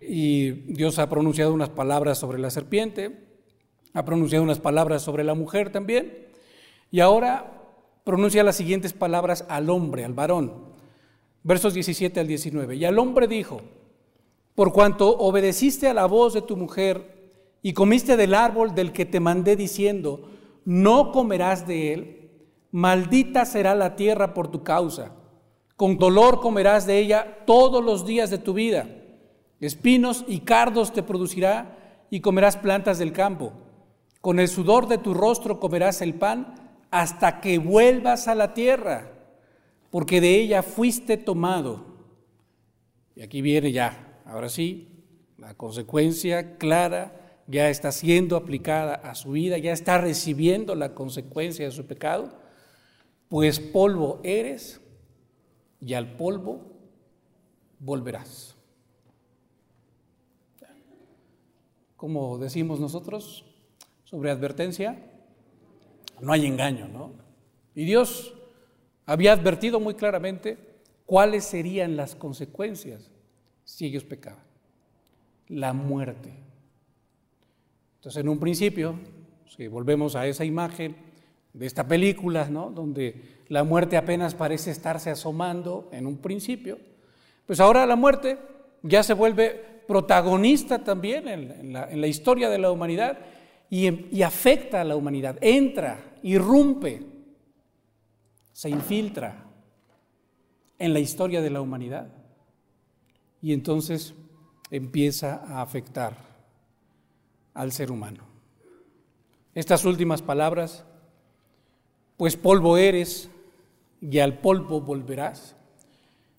y 0.00 0.50
Dios 0.50 0.98
ha 0.98 1.08
pronunciado 1.08 1.54
unas 1.54 1.70
palabras 1.70 2.18
sobre 2.18 2.38
la 2.38 2.50
serpiente, 2.50 3.25
ha 3.96 4.04
pronunciado 4.04 4.44
unas 4.44 4.60
palabras 4.60 5.02
sobre 5.02 5.24
la 5.24 5.34
mujer 5.34 5.70
también, 5.70 6.26
y 6.90 7.00
ahora 7.00 7.52
pronuncia 8.04 8.44
las 8.44 8.56
siguientes 8.56 8.92
palabras 8.92 9.44
al 9.48 9.70
hombre, 9.70 10.04
al 10.04 10.12
varón. 10.12 10.52
Versos 11.42 11.74
17 11.74 12.20
al 12.20 12.26
19. 12.26 12.76
Y 12.76 12.84
al 12.84 12.98
hombre 12.98 13.26
dijo, 13.26 13.60
por 14.54 14.72
cuanto 14.72 15.16
obedeciste 15.18 15.88
a 15.88 15.94
la 15.94 16.06
voz 16.06 16.34
de 16.34 16.42
tu 16.42 16.56
mujer 16.56 17.30
y 17.62 17.72
comiste 17.72 18.16
del 18.16 18.34
árbol 18.34 18.74
del 18.74 18.92
que 18.92 19.06
te 19.06 19.20
mandé 19.20 19.56
diciendo, 19.56 20.28
no 20.64 21.12
comerás 21.12 21.66
de 21.66 21.92
él, 21.92 22.30
maldita 22.70 23.44
será 23.44 23.74
la 23.74 23.96
tierra 23.96 24.34
por 24.34 24.48
tu 24.48 24.62
causa, 24.62 25.12
con 25.76 25.98
dolor 25.98 26.40
comerás 26.40 26.86
de 26.86 26.98
ella 26.98 27.44
todos 27.46 27.84
los 27.84 28.04
días 28.04 28.30
de 28.30 28.38
tu 28.38 28.54
vida 28.54 28.86
Espinos 29.60 30.24
y 30.28 30.40
cardos 30.40 30.92
te 30.92 31.02
producirá 31.02 32.04
y 32.10 32.20
comerás 32.20 32.56
plantas 32.56 32.98
del 32.98 33.12
campo. 33.12 33.52
Con 34.26 34.40
el 34.40 34.48
sudor 34.48 34.88
de 34.88 34.98
tu 34.98 35.14
rostro 35.14 35.60
comerás 35.60 36.02
el 36.02 36.12
pan 36.12 36.52
hasta 36.90 37.40
que 37.40 37.58
vuelvas 37.58 38.26
a 38.26 38.34
la 38.34 38.54
tierra, 38.54 39.12
porque 39.88 40.20
de 40.20 40.34
ella 40.40 40.64
fuiste 40.64 41.16
tomado. 41.16 41.84
Y 43.14 43.22
aquí 43.22 43.40
viene 43.40 43.70
ya, 43.70 44.20
ahora 44.24 44.48
sí, 44.48 45.04
la 45.38 45.54
consecuencia 45.54 46.56
clara 46.58 47.38
ya 47.46 47.70
está 47.70 47.92
siendo 47.92 48.34
aplicada 48.34 48.96
a 48.96 49.14
su 49.14 49.30
vida, 49.30 49.58
ya 49.58 49.70
está 49.70 49.98
recibiendo 49.98 50.74
la 50.74 50.92
consecuencia 50.92 51.64
de 51.64 51.70
su 51.70 51.86
pecado, 51.86 52.36
pues 53.28 53.60
polvo 53.60 54.18
eres 54.24 54.80
y 55.80 55.94
al 55.94 56.16
polvo 56.16 56.62
volverás. 57.78 58.56
como 61.96 62.38
decimos 62.38 62.78
nosotros, 62.78 63.55
sobre 64.06 64.30
advertencia, 64.30 64.98
no 66.20 66.32
hay 66.32 66.46
engaño, 66.46 66.88
¿no? 66.88 67.12
Y 67.74 67.84
Dios 67.84 68.32
había 69.04 69.32
advertido 69.32 69.78
muy 69.78 69.94
claramente 69.94 70.56
cuáles 71.04 71.44
serían 71.44 71.96
las 71.96 72.14
consecuencias 72.14 73.10
si 73.64 73.86
ellos 73.86 74.04
pecaban. 74.04 74.44
La 75.48 75.74
muerte. 75.74 76.32
Entonces, 77.96 78.20
en 78.20 78.28
un 78.28 78.40
principio, 78.40 78.98
si 79.54 79.68
volvemos 79.68 80.16
a 80.16 80.26
esa 80.26 80.44
imagen 80.44 80.96
de 81.52 81.66
esta 81.66 81.86
película, 81.86 82.48
¿no? 82.48 82.70
Donde 82.70 83.42
la 83.48 83.64
muerte 83.64 83.96
apenas 83.96 84.34
parece 84.34 84.70
estarse 84.70 85.10
asomando 85.10 85.88
en 85.92 86.06
un 86.06 86.18
principio, 86.18 86.78
pues 87.46 87.60
ahora 87.60 87.86
la 87.86 87.96
muerte 87.96 88.38
ya 88.82 89.02
se 89.02 89.14
vuelve 89.14 89.76
protagonista 89.86 90.82
también 90.82 91.28
en, 91.28 91.72
la, 91.72 92.06
historia 92.06 92.48
de 92.48 92.58
la 92.58 92.70
humanidad 92.70 93.18
y, 93.68 94.22
afecta 94.22 94.80
a 94.80 94.84
la 94.84 94.96
humanidad, 94.96 95.38
entra, 95.40 96.16
irrumpe, 96.22 97.02
se 98.52 98.70
infiltra 98.70 99.44
en 100.78 100.92
la 100.92 101.00
historia 101.00 101.42
de 101.42 101.50
la 101.50 101.60
humanidad 101.60 102.08
y 103.42 103.52
entonces 103.52 104.14
empieza 104.70 105.42
a 105.46 105.62
afectar 105.62 106.16
al 107.54 107.72
ser 107.72 107.90
humano. 107.90 108.24
Estas 109.54 109.84
últimas 109.84 110.22
palabras, 110.22 110.84
pues 112.16 112.36
polvo 112.36 112.76
eres 112.76 113.30
y 114.00 114.18
al 114.18 114.38
polvo 114.38 114.80
volverás, 114.80 115.56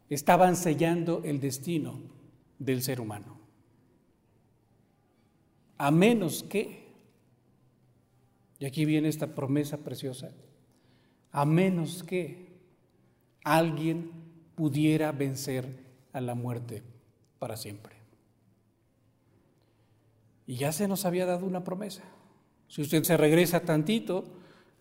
estaban 0.09 0.55
sellando 0.55 1.21
el 1.23 1.39
destino 1.39 1.99
del 2.59 2.81
ser 2.81 3.01
humano 3.01 3.37
a 5.77 5.91
menos 5.91 6.43
que, 6.43 6.86
y 8.59 8.65
aquí 8.65 8.85
viene 8.85 9.09
esta 9.09 9.27
promesa 9.27 9.77
preciosa, 9.77 10.31
a 11.31 11.45
menos 11.45 12.03
que 12.03 12.47
alguien 13.43 14.09
pudiera 14.55 15.11
vencer 15.11 15.65
a 16.13 16.21
la 16.21 16.35
muerte 16.35 16.83
para 17.39 17.55
siempre. 17.55 17.95
Y 20.47 20.55
ya 20.55 20.71
se 20.71 20.87
nos 20.87 21.05
había 21.05 21.25
dado 21.25 21.45
una 21.45 21.63
promesa. 21.63 22.03
Si 22.67 22.81
usted 22.81 23.03
se 23.03 23.17
regresa 23.17 23.59
tantito, 23.59 24.25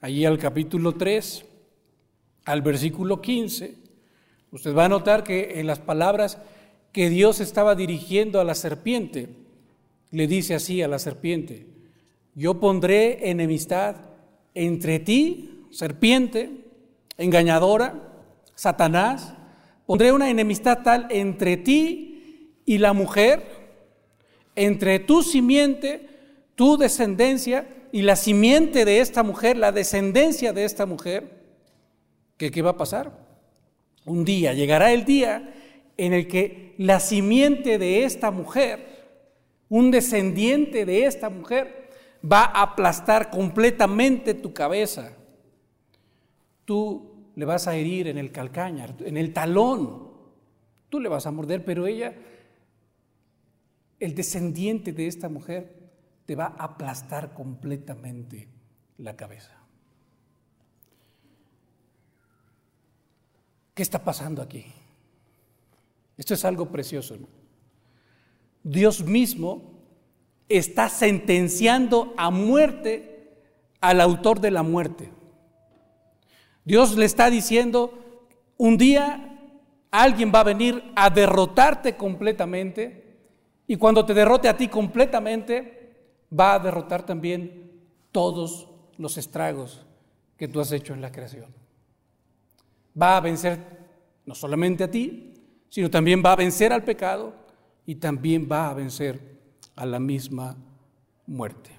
allí 0.01 0.25
al 0.25 0.39
capítulo 0.39 0.95
3, 0.95 1.45
al 2.45 2.63
versículo 2.63 3.21
15, 3.21 3.77
usted 4.53 4.75
va 4.75 4.87
a 4.87 4.89
notar 4.89 5.25
que 5.25 5.61
en 5.61 5.67
las 5.67 5.81
palabras 5.81 6.39
que 6.93 7.11
Dios 7.11 7.41
estaba 7.41 7.75
dirigiendo 7.75 8.41
a 8.41 8.45
la 8.45 8.55
serpiente, 8.55 9.29
le 10.11 10.27
dice 10.27 10.55
así 10.55 10.81
a 10.81 10.89
la 10.89 10.99
serpiente, 10.99 11.67
yo 12.37 12.61
pondré 12.61 13.31
enemistad 13.31 13.97
entre 14.55 15.01
ti, 15.01 15.65
serpiente, 15.71 16.51
engañadora, 17.17 18.03
Satanás, 18.55 19.35
pondré 19.87 20.13
una 20.13 20.31
enemistad 20.31 20.83
tal 20.83 21.09
entre 21.11 21.57
ti 21.57 22.61
y 22.67 22.79
la 22.79 22.93
mujer, 22.93 23.43
entre 24.55 24.99
tu 24.99 25.23
simiente, 25.23 26.09
tu 26.55 26.77
descendencia 26.77 27.67
y 27.91 28.03
la 28.03 28.17
simiente 28.17 28.85
de 28.85 29.01
esta 29.01 29.23
mujer, 29.23 29.57
la 29.57 29.73
descendencia 29.73 30.53
de 30.53 30.65
esta 30.65 30.85
mujer, 30.85 31.43
qué 32.37 32.63
va 32.63 32.71
a 32.71 32.77
pasar? 32.77 33.13
Un 34.05 34.27
día, 34.27 34.53
llegará 34.53 34.93
el 34.93 35.07
día 35.07 35.55
en 35.97 36.13
el 36.13 36.29
que 36.29 36.75
la 36.77 37.01
simiente 37.01 37.79
de 37.79 38.05
esta 38.05 38.31
mujer 38.31 38.95
un 39.69 39.91
descendiente 39.91 40.85
de 40.85 41.07
esta 41.07 41.29
mujer 41.29 41.86
va 42.31 42.45
a 42.45 42.63
aplastar 42.63 43.31
completamente 43.31 44.35
tu 44.35 44.53
cabeza. 44.53 45.13
Tú 46.65 47.31
le 47.35 47.45
vas 47.45 47.67
a 47.67 47.75
herir 47.75 48.09
en 48.09 48.19
el 48.19 48.33
calcañar, 48.33 48.95
en 49.01 49.17
el 49.17 49.33
talón. 49.33 50.11
Tú 50.89 51.01
le 51.01 51.09
vas 51.09 51.27
a 51.27 51.31
morder, 51.31 51.65
pero 51.65 51.87
ella 51.87 52.15
el 53.99 54.15
descendiente 54.15 54.93
de 54.93 55.07
esta 55.07 55.29
mujer 55.29 55.91
te 56.27 56.35
va 56.35 56.47
a 56.59 56.65
aplastar 56.65 57.33
completamente 57.33 58.49
la 58.99 59.17
cabeza. 59.17 59.53
¿Qué 63.75 63.83
está 63.83 64.03
pasando 64.03 64.43
aquí? 64.43 64.65
Esto 66.17 66.35
es 66.35 66.45
algo 66.45 66.71
precioso. 66.71 67.17
Dios 68.63 69.05
mismo 69.05 69.76
está 70.49 70.89
sentenciando 70.89 72.15
a 72.17 72.31
muerte 72.31 73.41
al 73.81 74.01
autor 74.01 74.41
de 74.41 74.51
la 74.51 74.63
muerte. 74.63 75.11
Dios 76.65 76.97
le 76.97 77.05
está 77.05 77.31
diciendo, 77.31 77.93
un 78.57 78.77
día 78.77 79.39
alguien 79.91 80.33
va 80.35 80.41
a 80.41 80.45
venir 80.45 80.83
a 80.97 81.11
derrotarte 81.11 81.97
completamente 81.97 83.07
y 83.67 83.77
cuando 83.77 84.05
te 84.05 84.15
derrote 84.15 84.49
a 84.49 84.57
ti 84.57 84.69
completamente, 84.69 85.77
va 86.33 86.55
a 86.55 86.59
derrotar 86.59 87.05
también 87.05 87.71
todos 88.13 88.69
los 88.97 89.17
estragos 89.17 89.85
que 90.37 90.49
tú 90.49 90.61
has 90.61 90.73
hecho 90.73 90.95
en 90.95 91.01
la 91.01 91.13
creación. 91.13 91.53
Va 93.01 93.17
a 93.17 93.21
vencer 93.21 93.59
no 94.25 94.35
solamente 94.35 94.85
a 94.85 94.91
ti, 94.91 95.35
sino 95.69 95.91
también 95.91 96.23
va 96.25 96.33
a 96.33 96.37
vencer 96.37 96.73
al 96.73 96.85
pecado 96.85 97.35
y 97.85 97.97
también 97.97 98.49
va 98.51 98.71
a 98.71 98.75
vencer 98.75 99.36
a 99.77 99.87
la 99.87 100.01
misma 100.01 100.57
muerte. 101.27 101.71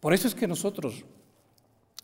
Por 0.00 0.14
eso 0.14 0.26
es 0.28 0.34
que 0.34 0.48
nosotros 0.48 1.04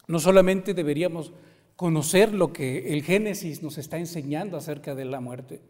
no 0.06 0.18
solamente 0.18 0.74
deberíamos 0.74 1.32
conocer 1.74 2.32
lo 2.32 2.52
que 2.52 2.92
el 2.94 3.02
Génesis 3.02 3.62
nos 3.62 3.78
está 3.78 3.98
enseñando 3.98 4.56
acerca 4.56 4.94
de 4.94 5.04
la 5.04 5.20
muerte, 5.20 5.60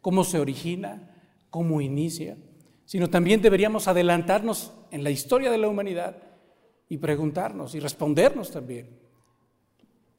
cómo 0.00 0.22
se 0.22 0.38
origina, 0.38 1.16
cómo 1.50 1.80
inicia, 1.80 2.36
sino 2.84 3.10
también 3.10 3.42
deberíamos 3.42 3.88
adelantarnos 3.88 4.72
en 4.90 5.02
la 5.02 5.10
historia 5.10 5.50
de 5.50 5.58
la 5.58 5.68
humanidad 5.68 6.22
y 6.88 6.98
preguntarnos 6.98 7.74
y 7.74 7.80
respondernos 7.80 8.52
también, 8.52 9.00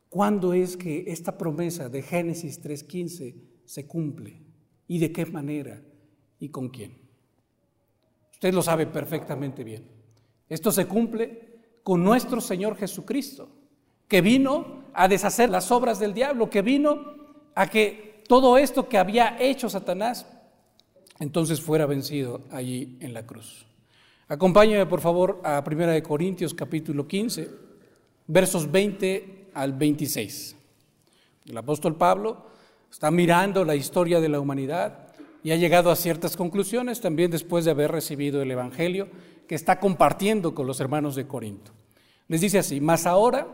¿cuándo 0.09 0.53
es 0.53 0.75
que 0.75 1.05
esta 1.07 1.37
promesa 1.37 1.87
de 1.87 2.01
Génesis 2.01 2.61
3.15 2.61 3.35
se 3.63 3.87
cumple? 3.87 4.41
¿Y 4.87 4.99
de 4.99 5.11
qué 5.11 5.25
manera? 5.25 5.81
¿Y 6.39 6.49
con 6.49 6.69
quién? 6.69 6.97
Usted 8.31 8.53
lo 8.53 8.61
sabe 8.61 8.85
perfectamente 8.85 9.63
bien. 9.63 9.83
Esto 10.47 10.71
se 10.71 10.85
cumple 10.85 11.47
con 11.83 12.03
nuestro 12.03 12.39
Señor 12.39 12.77
Jesucristo 12.77 13.49
que 14.07 14.21
vino 14.21 14.83
a 14.93 15.07
deshacer 15.07 15.49
las 15.49 15.71
obras 15.71 15.99
del 15.99 16.13
diablo, 16.13 16.49
que 16.49 16.61
vino 16.61 17.15
a 17.55 17.67
que 17.67 18.23
todo 18.27 18.57
esto 18.57 18.87
que 18.87 18.97
había 18.97 19.37
hecho 19.39 19.69
Satanás, 19.69 20.27
entonces 21.19 21.61
fuera 21.61 21.85
vencido 21.85 22.41
allí 22.51 22.97
en 22.99 23.13
la 23.13 23.25
cruz. 23.25 23.65
Acompáñame 24.27 24.85
por 24.85 25.01
favor 25.01 25.41
a 25.43 25.63
1 25.65 26.03
Corintios 26.03 26.53
capítulo 26.53 27.07
15, 27.07 27.49
versos 28.27 28.69
20 28.69 29.51
al 29.53 29.73
26. 29.73 30.55
El 31.45 31.57
apóstol 31.57 31.95
Pablo 31.95 32.45
está 32.91 33.09
mirando 33.09 33.63
la 33.63 33.75
historia 33.75 34.19
de 34.19 34.29
la 34.29 34.39
humanidad 34.39 35.06
y 35.43 35.51
ha 35.51 35.55
llegado 35.55 35.91
a 35.91 35.95
ciertas 35.95 36.35
conclusiones 36.35 37.01
también 37.01 37.31
después 37.31 37.65
de 37.65 37.71
haber 37.71 37.91
recibido 37.91 38.41
el 38.41 38.51
Evangelio 38.51 39.07
que 39.47 39.55
está 39.55 39.79
compartiendo 39.79 40.53
con 40.53 40.67
los 40.67 40.79
hermanos 40.79 41.15
de 41.15 41.27
Corinto. 41.27 41.71
Les 42.27 42.41
dice 42.41 42.59
así, 42.59 42.81
mas 42.81 43.05
ahora 43.05 43.47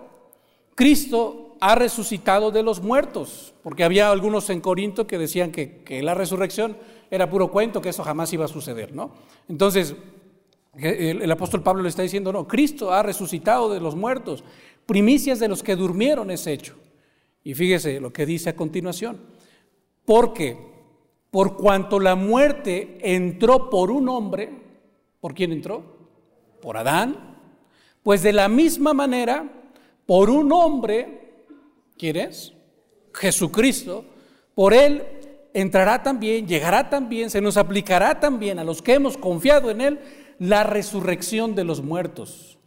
Cristo 0.75 1.55
ha 1.59 1.75
resucitado 1.75 2.51
de 2.51 2.63
los 2.63 2.81
muertos, 2.81 3.53
porque 3.61 3.83
había 3.83 4.09
algunos 4.09 4.49
en 4.49 4.59
Corinto 4.59 5.07
que 5.07 5.17
decían 5.17 5.51
que, 5.51 6.01
la 6.01 6.13
resurrección 6.13 6.77
era 7.11 7.29
puro 7.29 7.51
cuento, 7.51 7.81
que 7.81 7.89
eso 7.89 8.03
jamás 8.03 8.33
iba 8.33 8.45
a 8.45 8.49
suceder, 8.49 8.93
¿no? 8.93 9.11
Entonces, 9.47 9.95
el, 10.75 11.21
el, 11.21 11.31
apóstol 11.31 11.61
Pablo 11.61 11.83
le 11.83 11.89
está 11.89 12.01
diciendo, 12.01 12.33
no, 12.33 12.47
Cristo 12.47 12.91
ha 12.91 13.03
resucitado 13.03 13.71
de 13.71 13.79
los 13.79 13.95
muertos, 13.95 14.43
primicias 14.87 15.39
de 15.39 15.47
los 15.47 15.61
que 15.61 15.75
durmieron 15.75 16.31
es 16.31 16.47
hecho. 16.47 16.75
Y 17.43 17.53
fíjese 17.53 17.99
lo 17.99 18.11
que 18.11 18.25
dice 18.25 18.49
a 18.49 18.55
continuación, 18.55 19.21
porque 20.05 20.72
por 21.33 21.57
cuanto 21.57 21.99
la 21.99 22.13
muerte 22.13 22.99
entró 23.01 23.71
por 23.71 23.89
un 23.89 24.07
hombre, 24.07 24.51
¿por 25.19 25.33
quién 25.33 25.51
entró? 25.51 25.83
Por 26.61 26.77
Adán, 26.77 27.39
pues 28.03 28.21
de 28.21 28.31
la 28.31 28.47
misma 28.47 28.93
manera 28.93 29.51
por 30.05 30.29
un 30.29 30.51
hombre, 30.51 31.33
¿quién 31.97 32.17
es? 32.17 32.53
Jesucristo, 33.15 34.05
por 34.53 34.75
él 34.75 35.01
entrará 35.55 36.03
también, 36.03 36.47
llegará 36.47 36.87
también, 36.87 37.31
se 37.31 37.41
nos 37.41 37.57
aplicará 37.57 38.19
también 38.19 38.59
a 38.59 38.63
los 38.63 38.83
que 38.83 38.93
hemos 38.93 39.17
confiado 39.17 39.71
en 39.71 39.81
él 39.81 39.99
la 40.37 40.63
resurrección 40.63 41.55
de 41.55 41.63
los 41.63 41.81
muertos. 41.81 42.59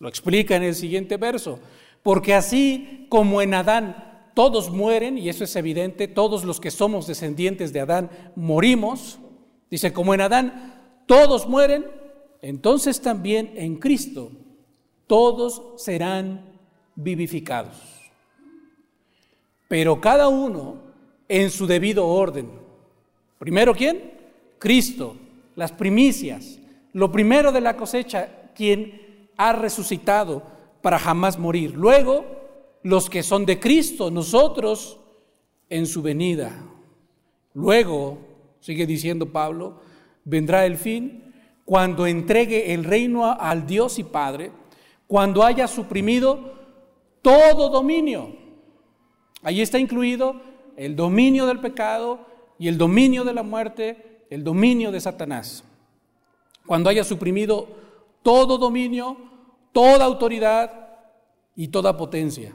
Lo 0.00 0.10
explica 0.10 0.54
en 0.54 0.64
el 0.64 0.74
siguiente 0.74 1.16
verso, 1.16 1.60
porque 2.02 2.34
así 2.34 3.06
como 3.08 3.40
en 3.40 3.54
Adán 3.54 4.05
todos 4.36 4.68
mueren, 4.68 5.16
y 5.16 5.30
eso 5.30 5.44
es 5.44 5.56
evidente, 5.56 6.08
todos 6.08 6.44
los 6.44 6.60
que 6.60 6.70
somos 6.70 7.06
descendientes 7.06 7.72
de 7.72 7.80
Adán 7.80 8.10
morimos, 8.36 9.18
dice, 9.70 9.94
como 9.94 10.12
en 10.12 10.20
Adán 10.20 10.74
todos 11.06 11.48
mueren, 11.48 11.86
entonces 12.42 13.00
también 13.00 13.54
en 13.56 13.76
Cristo 13.76 14.30
todos 15.06 15.62
serán 15.82 16.44
vivificados. 16.96 17.76
Pero 19.68 20.02
cada 20.02 20.28
uno 20.28 20.82
en 21.28 21.50
su 21.50 21.66
debido 21.66 22.06
orden. 22.06 22.50
Primero, 23.38 23.74
¿quién? 23.74 24.12
Cristo, 24.58 25.16
las 25.54 25.72
primicias, 25.72 26.58
lo 26.92 27.10
primero 27.10 27.52
de 27.52 27.62
la 27.62 27.74
cosecha, 27.74 28.50
quien 28.54 29.30
ha 29.38 29.54
resucitado 29.54 30.42
para 30.82 30.98
jamás 30.98 31.38
morir. 31.38 31.72
Luego, 31.74 32.35
los 32.86 33.10
que 33.10 33.24
son 33.24 33.44
de 33.44 33.58
Cristo, 33.58 34.12
nosotros 34.12 35.00
en 35.68 35.86
su 35.86 36.02
venida. 36.02 36.52
Luego, 37.52 38.18
sigue 38.60 38.86
diciendo 38.86 39.32
Pablo, 39.32 39.80
vendrá 40.24 40.64
el 40.66 40.76
fin 40.76 41.34
cuando 41.64 42.06
entregue 42.06 42.72
el 42.74 42.84
reino 42.84 43.24
al 43.24 43.66
Dios 43.66 43.98
y 43.98 44.04
Padre, 44.04 44.52
cuando 45.08 45.42
haya 45.42 45.66
suprimido 45.66 46.54
todo 47.22 47.70
dominio. 47.70 48.36
Ahí 49.42 49.62
está 49.62 49.80
incluido 49.80 50.40
el 50.76 50.94
dominio 50.94 51.46
del 51.46 51.58
pecado 51.58 52.20
y 52.56 52.68
el 52.68 52.78
dominio 52.78 53.24
de 53.24 53.34
la 53.34 53.42
muerte, 53.42 54.26
el 54.30 54.44
dominio 54.44 54.92
de 54.92 55.00
Satanás. 55.00 55.64
Cuando 56.64 56.88
haya 56.88 57.02
suprimido 57.02 57.66
todo 58.22 58.58
dominio, 58.58 59.16
toda 59.72 60.04
autoridad 60.04 60.70
y 61.56 61.66
toda 61.66 61.96
potencia. 61.96 62.54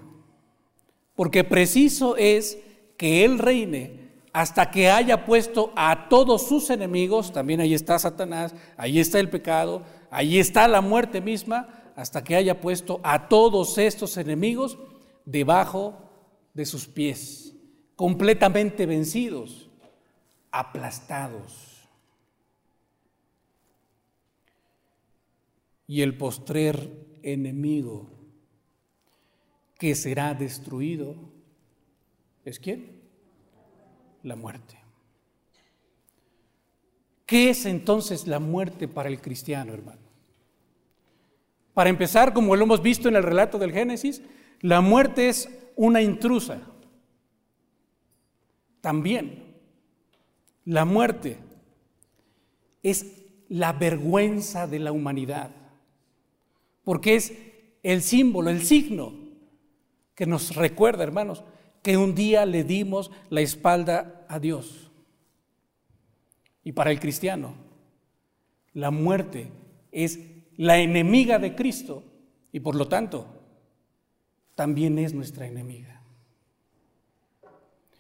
Porque 1.16 1.44
preciso 1.44 2.16
es 2.18 2.58
que 2.98 3.26
Él 3.26 3.40
reine 3.40 4.02
hasta 4.34 4.72
que 4.72 4.90
haya 4.90 5.26
puesto 5.26 5.74
a 5.76 6.08
todos 6.08 6.48
sus 6.48 6.70
enemigos, 6.70 7.34
también 7.34 7.60
ahí 7.60 7.74
está 7.74 8.00
Satanás, 8.00 8.56
ahí 8.78 9.00
está 9.00 9.20
el 9.20 9.30
pecado, 9.30 9.84
ahí 10.10 10.40
está 10.40 10.68
la 10.68 10.82
muerte 10.82 11.20
misma, 11.20 11.68
hasta 11.96 12.24
que 12.24 12.36
haya 12.36 12.62
puesto 12.62 13.02
a 13.04 13.28
todos 13.28 13.78
estos 13.78 14.16
enemigos 14.18 14.78
debajo 15.26 15.96
de 16.54 16.66
sus 16.66 16.88
pies, 16.88 17.54
completamente 17.96 18.86
vencidos, 18.86 19.70
aplastados. 20.50 21.90
Y 25.88 26.02
el 26.02 26.18
postrer 26.18 26.90
enemigo 27.22 28.21
que 29.82 29.96
será 29.96 30.36
destruido 30.36 31.16
es 32.46 32.60
quién? 32.60 33.02
La 34.22 34.36
muerte. 34.36 34.78
¿Qué 37.26 37.50
es 37.50 37.66
entonces 37.66 38.28
la 38.28 38.38
muerte 38.38 38.88
para 38.88 39.10
el 39.10 39.20
cristiano, 39.20 39.74
hermano? 39.74 40.04
Para 41.74 41.90
empezar, 41.90 42.32
como 42.32 42.56
lo 42.56 42.66
hemos 42.66 42.84
visto 42.84 43.10
en 43.10 43.16
el 43.16 43.24
relato 43.24 43.58
del 43.58 43.72
Génesis, 43.72 44.22
la 44.60 44.82
muerte 44.82 45.30
es 45.30 45.50
una 45.76 46.00
intrusa. 46.00 46.62
También, 48.82 49.46
la 50.64 50.86
muerte 50.86 51.40
es 52.84 53.24
la 53.50 53.74
vergüenza 53.74 54.68
de 54.68 54.78
la 54.78 54.92
humanidad, 54.92 55.50
porque 56.84 57.16
es 57.16 57.34
el 57.82 58.04
símbolo, 58.04 58.52
el 58.52 58.62
signo 58.62 59.21
que 60.16 60.26
nos 60.26 60.56
recuerda, 60.56 61.04
hermanos, 61.04 61.44
que 61.82 61.98
un 61.98 62.14
día 62.16 62.46
le 62.46 62.64
dimos 62.64 63.12
la 63.30 63.42
espalda 63.42 64.26
a 64.28 64.40
Dios. 64.40 64.92
Y 66.64 66.74
para 66.74 66.92
el 66.92 67.00
cristiano, 67.00 67.56
la 68.74 68.92
muerte 68.92 69.52
es 69.92 70.20
la 70.58 70.78
enemiga 70.78 71.40
de 71.40 71.56
Cristo 71.56 72.04
y 72.52 72.60
por 72.60 72.76
lo 72.76 72.88
tanto 72.88 73.26
también 74.56 75.00
es 75.00 75.14
nuestra 75.14 75.48
enemiga. 75.48 76.02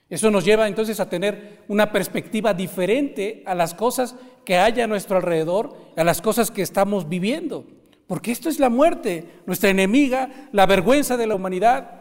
Eso 0.10 0.30
nos 0.30 0.44
lleva 0.44 0.68
entonces 0.68 1.00
a 1.00 1.10
tener 1.10 1.64
una 1.70 1.92
perspectiva 1.92 2.54
diferente 2.54 3.44
a 3.46 3.56
las 3.56 3.74
cosas 3.74 4.16
que 4.44 4.58
hay 4.58 4.82
a 4.82 4.88
nuestro 4.88 5.18
alrededor, 5.18 5.74
a 5.96 6.04
las 6.04 6.22
cosas 6.22 6.52
que 6.52 6.62
estamos 6.62 7.08
viviendo. 7.08 7.66
Porque 8.08 8.34
esto 8.34 8.50
es 8.50 8.60
la 8.60 8.70
muerte, 8.70 9.26
nuestra 9.46 9.70
enemiga, 9.70 10.50
la 10.52 10.66
vergüenza 10.66 11.16
de 11.16 11.28
la 11.28 11.36
humanidad, 11.36 12.01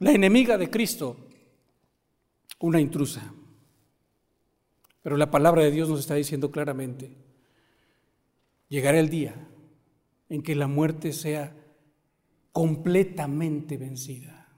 la 0.00 0.12
enemiga 0.12 0.58
de 0.58 0.68
Cristo, 0.70 1.16
una 2.58 2.80
intrusa. 2.80 3.32
Pero 5.02 5.16
la 5.16 5.30
palabra 5.30 5.62
de 5.62 5.70
Dios 5.70 5.88
nos 5.88 6.00
está 6.00 6.14
diciendo 6.14 6.50
claramente, 6.50 7.16
llegará 8.68 8.98
el 8.98 9.08
día 9.08 9.34
en 10.28 10.42
que 10.42 10.54
la 10.54 10.66
muerte 10.66 11.12
sea 11.12 11.54
completamente 12.52 13.76
vencida. 13.76 14.48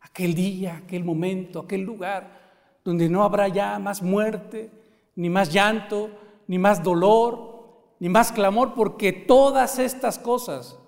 Aquel 0.00 0.34
día, 0.34 0.78
aquel 0.78 1.04
momento, 1.04 1.60
aquel 1.60 1.82
lugar 1.82 2.40
donde 2.84 3.08
no 3.08 3.24
habrá 3.24 3.48
ya 3.48 3.78
más 3.78 4.00
muerte, 4.00 4.70
ni 5.16 5.28
más 5.28 5.52
llanto, 5.52 6.10
ni 6.46 6.58
más 6.58 6.82
dolor, 6.82 7.94
ni 7.98 8.08
más 8.08 8.32
clamor, 8.32 8.74
porque 8.74 9.12
todas 9.12 9.78
estas 9.78 10.18
cosas 10.18 10.78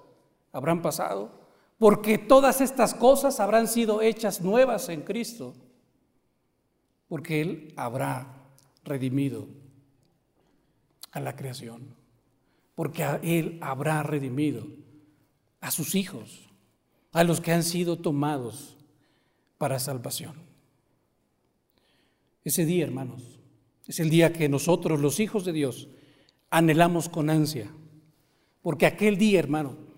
habrán 0.52 0.80
pasado, 0.80 1.41
porque 1.82 2.16
todas 2.16 2.60
estas 2.60 2.94
cosas 2.94 3.40
habrán 3.40 3.66
sido 3.66 4.02
hechas 4.02 4.40
nuevas 4.40 4.88
en 4.88 5.02
Cristo, 5.02 5.52
porque 7.08 7.40
Él 7.40 7.74
habrá 7.74 8.36
redimido 8.84 9.48
a 11.10 11.18
la 11.18 11.34
creación, 11.34 11.96
porque 12.76 13.04
Él 13.24 13.58
habrá 13.60 14.04
redimido 14.04 14.64
a 15.60 15.72
sus 15.72 15.96
hijos, 15.96 16.48
a 17.10 17.24
los 17.24 17.40
que 17.40 17.50
han 17.50 17.64
sido 17.64 17.98
tomados 17.98 18.76
para 19.58 19.80
salvación. 19.80 20.36
Ese 22.44 22.64
día, 22.64 22.84
hermanos, 22.84 23.40
es 23.88 23.98
el 23.98 24.08
día 24.08 24.32
que 24.32 24.48
nosotros, 24.48 25.00
los 25.00 25.18
hijos 25.18 25.44
de 25.44 25.52
Dios, 25.52 25.88
anhelamos 26.48 27.08
con 27.08 27.28
ansia, 27.28 27.72
porque 28.62 28.86
aquel 28.86 29.18
día, 29.18 29.40
hermano, 29.40 29.90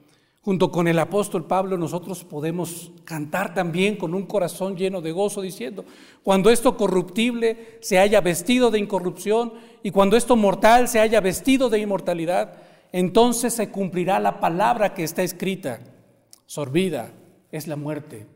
junto 0.44 0.70
con 0.70 0.86
el 0.88 0.98
apóstol 0.98 1.46
Pablo, 1.46 1.78
nosotros 1.78 2.22
podemos 2.22 2.92
cantar 3.04 3.54
también 3.54 3.96
con 3.96 4.14
un 4.14 4.26
corazón 4.26 4.76
lleno 4.76 5.00
de 5.00 5.10
gozo, 5.10 5.40
diciendo, 5.40 5.86
cuando 6.22 6.50
esto 6.50 6.76
corruptible 6.76 7.78
se 7.80 7.98
haya 7.98 8.20
vestido 8.20 8.70
de 8.70 8.78
incorrupción 8.78 9.54
y 9.82 9.90
cuando 9.90 10.18
esto 10.18 10.36
mortal 10.36 10.88
se 10.88 11.00
haya 11.00 11.20
vestido 11.22 11.70
de 11.70 11.78
inmortalidad, 11.78 12.58
entonces 12.92 13.54
se 13.54 13.70
cumplirá 13.70 14.20
la 14.20 14.38
palabra 14.38 14.92
que 14.92 15.02
está 15.02 15.22
escrita, 15.22 15.80
sorbida 16.44 17.12
es 17.50 17.66
la 17.66 17.76
muerte 17.76 18.26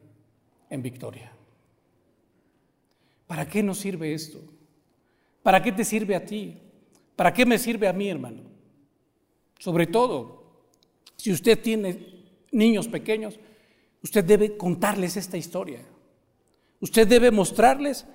en 0.71 0.81
victoria. 0.81 1.33
¿Para 3.27 3.47
qué 3.47 3.63
nos 3.63 3.79
sirve 3.79 4.15
esto? 4.15 4.41
¿Para 5.43 5.63
qué 5.63 5.73
te 5.73 5.85
sirve 5.85 6.17
a 6.17 6.25
ti? 6.25 6.57
¿Para 7.17 7.35
qué 7.35 7.45
me 7.45 7.59
sirve 7.59 7.87
a 7.87 7.93
mí, 7.93 8.09
hermano? 8.09 8.45
Sobre 9.59 9.87
todo, 9.87 10.38
si 11.19 11.33
usted 11.33 11.59
tiene 11.61 11.99
niños 12.53 12.89
pequeños, 12.89 13.39
usted 14.03 14.25
debe 14.25 14.57
contarles 14.57 15.17
esta 15.17 15.37
historia. 15.37 15.85
Usted 16.81 17.07
debe 17.09 17.33
mostrarles 17.33 18.07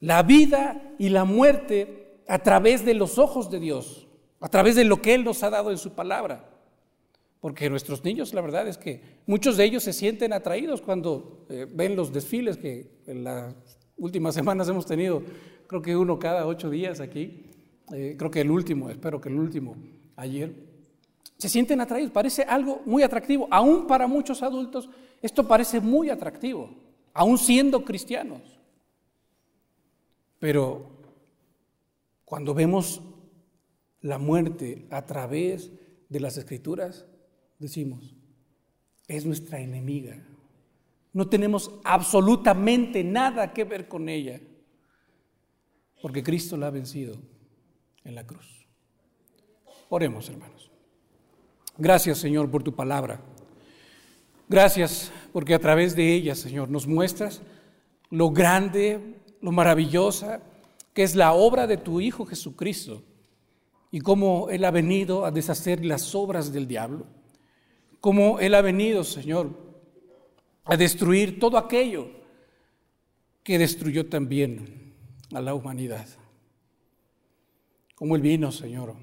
la 0.00 0.22
vida 0.24 0.94
y 0.98 1.08
la 1.08 1.24
muerte 1.24 2.22
a 2.26 2.40
través 2.40 2.84
de 2.84 2.94
los 2.94 3.18
ojos 3.18 3.48
de 3.48 3.60
Dios, 3.60 4.08
a 4.40 4.48
través 4.48 4.74
de 4.74 4.84
lo 4.84 5.00
que 5.00 5.14
Él 5.14 5.24
nos 5.24 5.42
ha 5.44 5.50
dado 5.50 5.70
en 5.70 5.78
su 5.78 5.92
palabra. 5.92 6.50
Porque 7.40 7.70
nuestros 7.70 8.02
niños, 8.02 8.34
la 8.34 8.40
verdad 8.40 8.66
es 8.66 8.76
que 8.76 9.02
muchos 9.26 9.56
de 9.56 9.64
ellos 9.64 9.84
se 9.84 9.92
sienten 9.92 10.32
atraídos 10.32 10.82
cuando 10.82 11.46
eh, 11.48 11.66
ven 11.70 11.94
los 11.94 12.12
desfiles 12.12 12.56
que 12.56 12.90
en 13.06 13.22
las 13.22 13.54
últimas 13.96 14.34
semanas 14.34 14.68
hemos 14.68 14.84
tenido, 14.84 15.22
creo 15.68 15.80
que 15.80 15.96
uno 15.96 16.18
cada 16.18 16.44
ocho 16.44 16.68
días 16.70 16.98
aquí, 16.98 17.44
eh, 17.92 18.16
creo 18.18 18.32
que 18.32 18.40
el 18.40 18.50
último, 18.50 18.90
espero 18.90 19.20
que 19.20 19.28
el 19.28 19.38
último 19.38 19.76
ayer 20.16 20.67
se 21.38 21.48
sienten 21.48 21.80
atraídos, 21.80 22.10
parece 22.10 22.42
algo 22.42 22.82
muy 22.84 23.02
atractivo. 23.02 23.46
Aún 23.50 23.86
para 23.86 24.06
muchos 24.08 24.42
adultos 24.42 24.88
esto 25.22 25.46
parece 25.46 25.80
muy 25.80 26.10
atractivo, 26.10 26.70
aún 27.14 27.38
siendo 27.38 27.84
cristianos. 27.84 28.42
Pero 30.40 30.90
cuando 32.24 32.54
vemos 32.54 33.00
la 34.00 34.18
muerte 34.18 34.86
a 34.90 35.06
través 35.06 35.70
de 36.08 36.20
las 36.20 36.36
escrituras, 36.36 37.06
decimos, 37.58 38.14
es 39.06 39.24
nuestra 39.24 39.60
enemiga. 39.60 40.16
No 41.12 41.28
tenemos 41.28 41.70
absolutamente 41.84 43.02
nada 43.02 43.52
que 43.52 43.64
ver 43.64 43.88
con 43.88 44.08
ella, 44.08 44.40
porque 46.02 46.22
Cristo 46.22 46.56
la 46.56 46.68
ha 46.68 46.70
vencido 46.70 47.16
en 48.04 48.14
la 48.14 48.26
cruz. 48.26 48.66
Oremos, 49.88 50.28
hermanos. 50.28 50.70
Gracias, 51.80 52.18
Señor, 52.18 52.50
por 52.50 52.64
tu 52.64 52.74
palabra. 52.74 53.20
Gracias 54.48 55.12
porque 55.32 55.54
a 55.54 55.60
través 55.60 55.94
de 55.94 56.12
ella, 56.12 56.34
Señor, 56.34 56.68
nos 56.68 56.88
muestras 56.88 57.40
lo 58.10 58.30
grande, 58.30 59.14
lo 59.40 59.52
maravillosa 59.52 60.40
que 60.92 61.04
es 61.04 61.14
la 61.14 61.34
obra 61.34 61.68
de 61.68 61.76
tu 61.76 62.00
Hijo 62.00 62.26
Jesucristo 62.26 63.04
y 63.92 64.00
cómo 64.00 64.48
Él 64.50 64.64
ha 64.64 64.72
venido 64.72 65.24
a 65.24 65.30
deshacer 65.30 65.84
las 65.84 66.16
obras 66.16 66.52
del 66.52 66.66
diablo, 66.66 67.06
cómo 68.00 68.40
Él 68.40 68.56
ha 68.56 68.60
venido, 68.60 69.04
Señor, 69.04 69.50
a 70.64 70.76
destruir 70.76 71.38
todo 71.38 71.58
aquello 71.58 72.08
que 73.44 73.56
destruyó 73.56 74.08
también 74.08 74.94
a 75.32 75.40
la 75.40 75.54
humanidad. 75.54 76.08
Como 77.94 78.16
Él 78.16 78.22
vino, 78.22 78.50
Señor, 78.50 78.96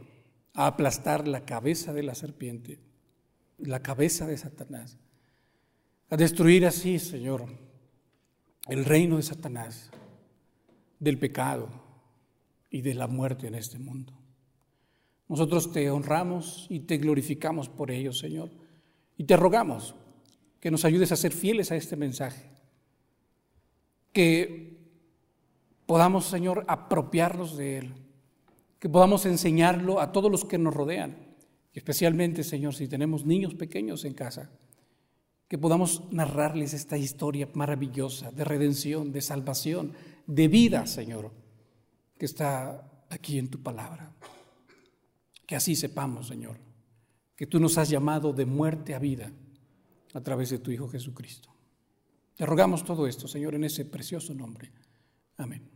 a 0.56 0.68
aplastar 0.68 1.28
la 1.28 1.46
cabeza 1.46 1.94
de 1.94 2.04
la 2.04 2.16
serpiente, 2.16 2.80
la 3.58 3.82
cabeza 3.82 4.26
de 4.26 4.38
Satanás, 4.38 4.98
a 6.10 6.18
destruir 6.18 6.66
así, 6.66 6.98
Señor, 6.98 7.46
el 8.68 8.86
reino 8.86 9.18
de 9.18 9.24
Satanás, 9.24 9.92
del 11.00 11.20
pecado 11.20 11.70
y 12.70 12.82
de 12.82 12.94
la 12.94 13.08
muerte 13.08 13.48
en 13.48 13.56
este 13.56 13.78
mundo. 13.78 14.14
Nosotros 15.28 15.72
te 15.72 15.90
honramos 15.90 16.68
y 16.70 16.82
te 16.82 16.98
glorificamos 16.98 17.68
por 17.68 17.92
ello, 17.92 18.14
Señor, 18.14 18.50
y 19.18 19.26
te 19.26 19.36
rogamos 19.36 19.96
que 20.62 20.72
nos 20.72 20.86
ayudes 20.86 21.12
a 21.12 21.18
ser 21.18 21.34
fieles 21.34 21.72
a 21.72 21.76
este 21.76 21.96
mensaje, 21.96 22.50
que 24.14 24.78
podamos, 25.86 26.26
Señor, 26.26 26.64
apropiarnos 26.68 27.58
de 27.58 27.78
él 27.80 28.05
que 28.86 28.90
podamos 28.90 29.26
enseñarlo 29.26 30.00
a 30.00 30.12
todos 30.12 30.30
los 30.30 30.46
que 30.46 30.60
nos 30.60 30.72
rodean, 30.72 31.18
especialmente, 31.74 32.44
Señor, 32.44 32.76
si 32.76 32.88
tenemos 32.88 33.26
niños 33.26 33.56
pequeños 33.56 34.06
en 34.06 34.14
casa, 34.14 34.52
que 35.48 35.58
podamos 35.58 36.04
narrarles 36.12 36.76
esta 36.76 36.96
historia 36.96 37.50
maravillosa 37.56 38.30
de 38.30 38.44
redención, 38.44 39.12
de 39.12 39.22
salvación, 39.22 39.94
de 40.28 40.48
vida, 40.48 40.86
Señor, 40.86 41.32
que 42.20 42.28
está 42.28 43.04
aquí 43.10 43.40
en 43.40 43.50
tu 43.50 43.64
palabra. 43.64 44.14
Que 45.48 45.56
así 45.56 45.76
sepamos, 45.76 46.28
Señor, 46.28 46.60
que 47.36 47.48
tú 47.48 47.60
nos 47.60 47.80
has 47.80 47.90
llamado 47.90 48.34
de 48.34 48.46
muerte 48.46 48.94
a 48.94 49.00
vida 49.00 49.32
a 50.14 50.22
través 50.22 50.52
de 50.52 50.60
tu 50.60 50.70
Hijo 50.70 50.88
Jesucristo. 50.88 51.50
Te 52.36 52.46
rogamos 52.46 52.86
todo 52.86 53.08
esto, 53.08 53.28
Señor, 53.28 53.56
en 53.56 53.64
ese 53.64 53.84
precioso 53.84 54.36
nombre. 54.36 54.72
Amén. 55.38 55.75